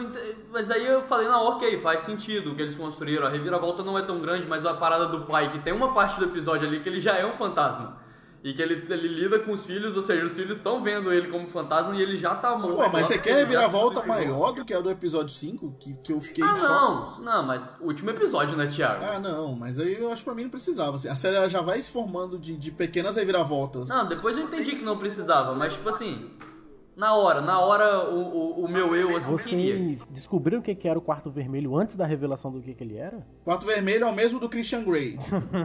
[0.51, 3.25] Mas aí eu falei, não, ok, faz sentido o que eles construíram.
[3.25, 6.19] A reviravolta não é tão grande, mas a parada do pai, que tem uma parte
[6.19, 7.97] do episódio ali que ele já é um fantasma.
[8.43, 11.29] E que ele, ele lida com os filhos, ou seja, os filhos estão vendo ele
[11.29, 12.75] como fantasma e ele já tá morto.
[12.75, 15.77] Pô, mas você quer virar volta maior do que a do episódio 5?
[15.79, 17.21] Que, que eu fiquei ah, não, choque.
[17.21, 19.05] Não, mas o último episódio, né, Thiago?
[19.05, 20.97] Ah, não, mas aí eu acho que pra mim não precisava.
[20.97, 23.87] Assim, a série já vai se formando de, de pequenas reviravoltas.
[23.87, 26.29] Não, depois eu entendi que não precisava, mas tipo assim,
[26.95, 29.97] na hora, na hora o, o, o meu eu assim Vocês queria.
[30.11, 32.97] descobriram o que, que era o quarto vermelho antes da revelação do que, que ele
[32.97, 33.17] era?
[33.41, 35.17] O quarto vermelho é o mesmo do Christian Grey.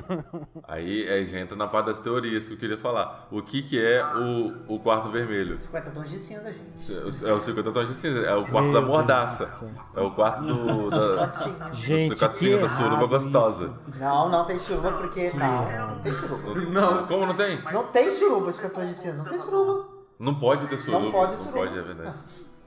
[0.64, 3.28] aí, aí já entra na parte das teorias que eu queria falar.
[3.30, 5.58] O que, que é o, o quarto vermelho?
[5.58, 7.26] 50 tons de cinza, gente.
[7.26, 9.68] É o 50 tons de cinza, é o quarto Meu da mordaça.
[9.94, 10.90] É o quarto do.
[10.90, 13.78] Da, gente, do da suruba gostosa.
[13.98, 15.30] Não, não tem suruba porque.
[15.32, 16.54] Não, não tem suruba.
[16.54, 17.62] Não, como não tem?
[17.70, 19.97] Não tem suruba, 50 tons de cinza, não tem suruba.
[20.18, 21.04] Não pode ter suruba.
[21.04, 21.64] Não pode suruba.
[21.64, 22.18] Não pode, é verdade.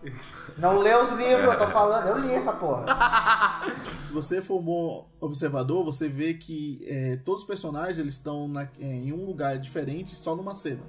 [0.58, 2.86] Não lê os livros, eu tô falando, eu li essa porra.
[4.02, 8.48] Se você for um bom observador, você vê que é, todos os personagens eles estão
[8.48, 10.82] na, é, em um lugar diferente só numa cena.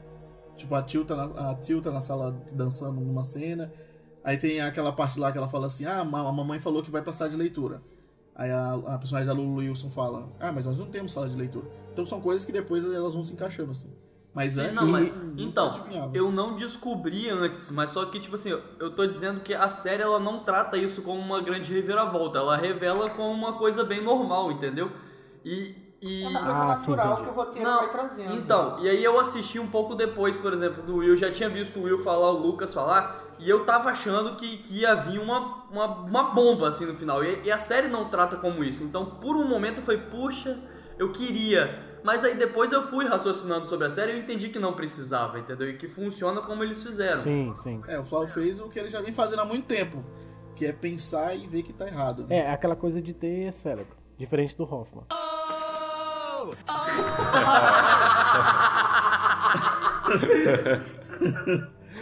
[0.56, 3.72] Tipo, a Tio, tá na, a Tio tá na sala dançando numa cena.
[4.24, 7.02] Aí tem aquela parte lá que ela fala assim: Ah, a mamãe falou que vai
[7.02, 7.82] pra sala de leitura.
[8.34, 11.36] Aí a, a personagem da Lulu Wilson fala: Ah, mas nós não temos sala de
[11.36, 11.66] leitura.
[11.92, 13.92] Então são coisas que depois elas vão se encaixando assim.
[14.34, 14.74] Mas antes.
[14.74, 19.40] Não, mas, então, eu não descobri antes, mas só que, tipo assim, eu tô dizendo
[19.40, 22.38] que a série ela não trata isso como uma grande reviravolta.
[22.38, 24.90] Ela revela como uma coisa bem normal, entendeu?
[25.44, 25.76] E.
[26.00, 26.24] e...
[26.24, 28.34] É uma coisa ah, natural sim, que o roteiro não, vai trazendo.
[28.34, 31.16] Então, e aí eu assisti um pouco depois, por exemplo, do Will.
[31.16, 33.20] Já tinha visto o Will falar, o Lucas falar.
[33.38, 37.22] E eu tava achando que, que ia vir uma, uma, uma bomba assim no final.
[37.22, 38.82] E, e a série não trata como isso.
[38.82, 40.58] Então, por um momento, eu falei, puxa,
[40.96, 44.58] eu queria mas aí depois eu fui raciocinando sobre a série e eu entendi que
[44.58, 45.70] não precisava, entendeu?
[45.70, 47.22] E que funciona como eles fizeram.
[47.22, 47.80] Sim, sim.
[47.88, 50.04] É, o Flávio fez o que ele já vem fazendo há muito tempo.
[50.54, 52.26] que é pensar e ver que tá errado.
[52.26, 52.38] né?
[52.38, 53.96] É, aquela coisa de ter cérebro.
[54.18, 55.04] Diferente do Hoffman.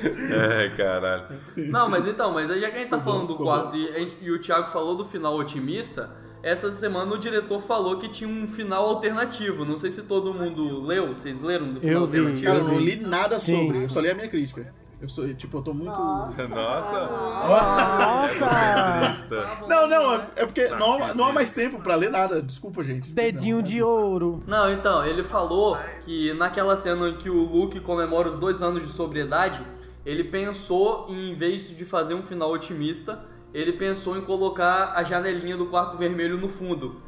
[0.03, 1.25] É, caralho.
[1.71, 4.31] Não, mas então, mas aí já que a gente tá falando do quarto e, e
[4.31, 6.11] o Thiago falou do final otimista,
[6.43, 9.65] essa semana o diretor falou que tinha um final alternativo.
[9.65, 12.19] Não sei se todo mundo leu, vocês leram do final Eu vi.
[12.19, 12.47] alternativo?
[12.47, 13.57] Cara, eu não li nada Sim.
[13.67, 14.73] sobre, eu só li a minha crítica.
[15.03, 15.91] Eu sou, tipo, eu tô muito.
[15.91, 16.47] Nossa.
[16.47, 17.01] Nossa.
[17.09, 19.01] Nossa!
[19.09, 19.51] Trista.
[19.67, 22.43] Não, não, é- é porque não, há- não há mais tempo pra ler nada.
[22.43, 23.11] Desculpa, gente.
[23.11, 24.43] Dedinho de ouro.
[24.47, 28.87] Não, então, ele falou que naquela cena em que o Luke comemora os dois anos
[28.87, 29.63] de sobriedade,
[30.05, 35.03] ele pensou em, em vez de fazer um final otimista, ele pensou em colocar a
[35.03, 37.01] janelinha do quarto vermelho no fundo,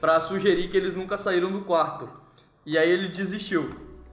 [0.00, 2.08] Pra sugerir que eles nunca saíram do quarto.
[2.66, 3.70] E aí ele desistiu,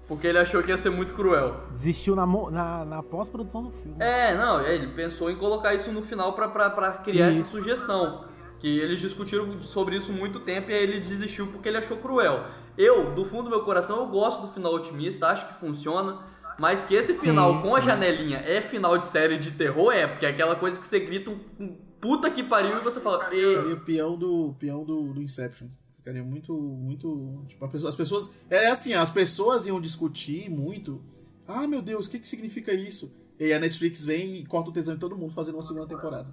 [0.08, 1.64] porque ele achou que ia ser muito cruel.
[1.72, 3.96] Desistiu na, na, na pós-produção do filme.
[4.00, 7.50] É, não, ele pensou em colocar isso no final pra criar essa Isso.
[7.50, 8.26] sugestão.
[8.60, 12.46] Que eles discutiram sobre isso muito tempo e aí ele desistiu porque ele achou cruel.
[12.78, 16.20] Eu, do fundo do meu coração, eu gosto do final otimista, acho que funciona.
[16.60, 17.88] Mas que esse Sim, final com a sim.
[17.88, 21.32] janelinha é final de série de terror, é, porque é aquela coisa que você grita
[21.32, 23.34] um, puta que pariu e você fala.
[23.34, 23.56] "E-".
[23.56, 25.68] Ficaria peão do peão do, do Inception.
[25.98, 27.44] Ficaria muito, muito.
[27.48, 28.30] Tipo, a pessoa- as pessoas.
[28.50, 31.02] É assim, as pessoas iam discutir muito.
[31.48, 33.12] Ah, meu Deus, o que, que significa isso?
[33.40, 36.28] E a Netflix vem e corta o tesão de todo mundo fazendo uma segunda temporada.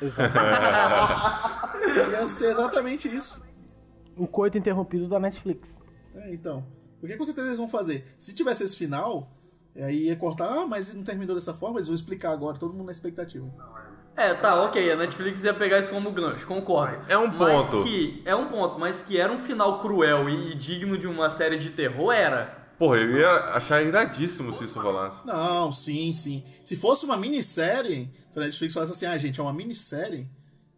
[2.10, 3.42] Ia ser exatamente isso.
[4.16, 5.78] O coito interrompido da Netflix.
[6.14, 6.64] É, então.
[7.02, 8.14] O que com certeza eles vão fazer?
[8.18, 9.30] Se tivesse esse final,
[9.76, 12.86] aí ia cortar, ah, mas não terminou dessa forma, eles vão explicar agora, todo mundo
[12.86, 13.46] na expectativa.
[14.16, 17.04] É, tá, ok, a Netflix ia pegar isso como gancho, concordo.
[17.08, 17.84] É um Mas ponto.
[17.84, 21.30] que, é um ponto, mas que era um final cruel e, e digno de uma
[21.30, 22.58] série de terror, era.
[22.78, 25.26] Porra, eu ia achar iradíssimo se isso rolasse.
[25.26, 26.44] Não, sim, sim.
[26.64, 30.26] Se fosse uma minissérie, se a Netflix falasse assim, ah, gente, é uma minissérie,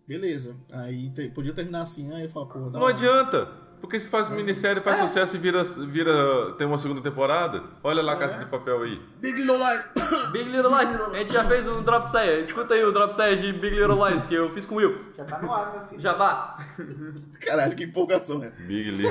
[0.07, 0.57] beleza.
[0.71, 3.49] Aí te- podia terminar assim, aí eu falo, porra, dá Não uma- adianta.
[3.83, 6.53] Porque se faz minissérie, faz sucesso e vira, vira.
[6.57, 7.65] tem uma segunda temporada.
[7.83, 9.03] Olha lá a Casa de Papel aí.
[9.21, 9.85] Big Little Lies.
[10.31, 12.39] Big Little Lies, a gente já fez um Drop Saia.
[12.39, 14.97] Escuta aí o Drop Saia de Big Little Lies que eu fiz com o Will.
[15.17, 16.01] Já tá no ar, meu filho.
[16.01, 16.59] Jabá.
[17.45, 18.53] Caralho, que empolgação, né?
[18.61, 19.09] Big Lee.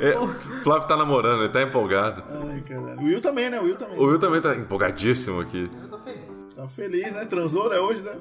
[0.00, 0.14] é,
[0.62, 2.24] Flávio tá namorando, ele tá empolgado.
[2.26, 3.00] Ai, caralho.
[3.00, 3.60] O Will também, né?
[3.60, 3.98] O Will também.
[3.98, 5.70] O Will também tá empolgadíssimo aqui.
[5.82, 6.46] Eu tô feliz.
[6.56, 7.26] Tá feliz, né?
[7.26, 7.78] Transou, né?
[7.78, 8.16] Hoje, né?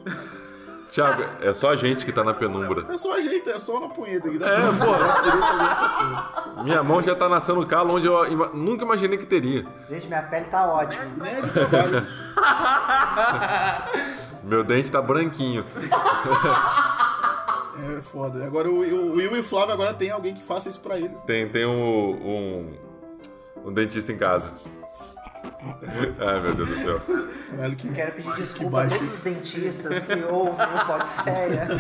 [0.90, 2.86] Thiago, é só a gente que tá na penumbra.
[2.92, 4.40] É só a gente, é só na punheta aqui.
[4.44, 6.64] É, porra.
[6.64, 9.68] Minha mão já tá nascendo calo onde eu ima- nunca imaginei que teria.
[9.88, 11.04] Gente, minha pele tá ótima.
[11.18, 12.04] Nem é de trabalho.
[14.44, 15.64] Meu dente tá branquinho.
[17.98, 18.44] É foda.
[18.44, 21.18] Agora o, o Will e o Flávio agora tem alguém que faça isso pra eles.
[21.22, 22.74] Tem, tem um, um,
[23.68, 24.52] um dentista em casa.
[26.20, 27.02] Ai, meu Deus do céu.
[27.50, 27.90] Caralho, que.
[27.90, 31.68] Quero pedir Que desculpa a todos os dentistas que ouvem o Podséria.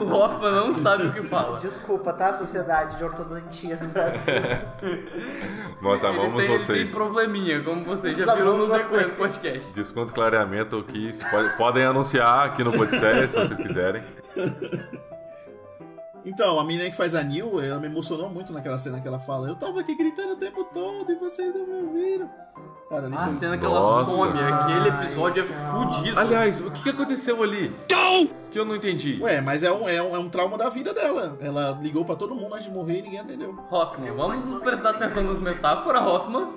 [0.00, 1.58] O Hoffman não sabe o que fala.
[1.58, 2.32] Desculpa, tá?
[2.32, 4.34] Sociedade de Ortodontia do Brasil.
[5.82, 6.90] Nós amamos tem, vocês.
[6.90, 9.72] tem probleminha, como vocês já Nós viram no decorrer do podcast.
[9.74, 11.10] Desconto e clareamento que
[11.56, 14.02] podem anunciar aqui no Podsérie, se vocês quiserem.
[16.24, 19.18] Então, a menina que faz a Neil, ela me emocionou muito naquela cena que ela
[19.18, 19.48] fala.
[19.48, 22.30] Eu tava aqui gritando o tempo todo e vocês não me ouviram.
[22.88, 23.32] Cara, ali A foi...
[23.32, 24.10] cena que ela Nossa.
[24.10, 26.18] some, aquele episódio é fudido.
[26.18, 27.74] Aliás, o que que aconteceu ali?
[28.50, 29.18] Que eu não entendi.
[29.20, 31.36] Ué, mas é um, é, um, é um trauma da vida dela.
[31.38, 33.54] Ela ligou pra todo mundo antes de morrer e ninguém entendeu.
[33.70, 36.48] Hoffman, vamos prestar atenção nas metáforas, Hoffman.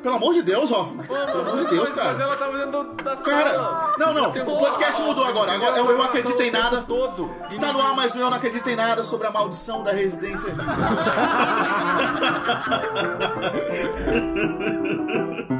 [0.00, 1.04] Pelo amor de Deus, Hoffman.
[1.04, 2.22] Pelo amor de Deus, Mas- Mas cara.
[2.22, 3.28] ela tava dentro da sala.
[3.28, 4.30] Cara, não, não.
[4.30, 5.50] O podcast mudou agora.
[5.52, 6.82] Agora eu, eu não acredito em nada.
[6.82, 7.28] Todo.
[7.50, 10.54] Está no ar, mas eu não acredito em nada sobre a maldição da residência.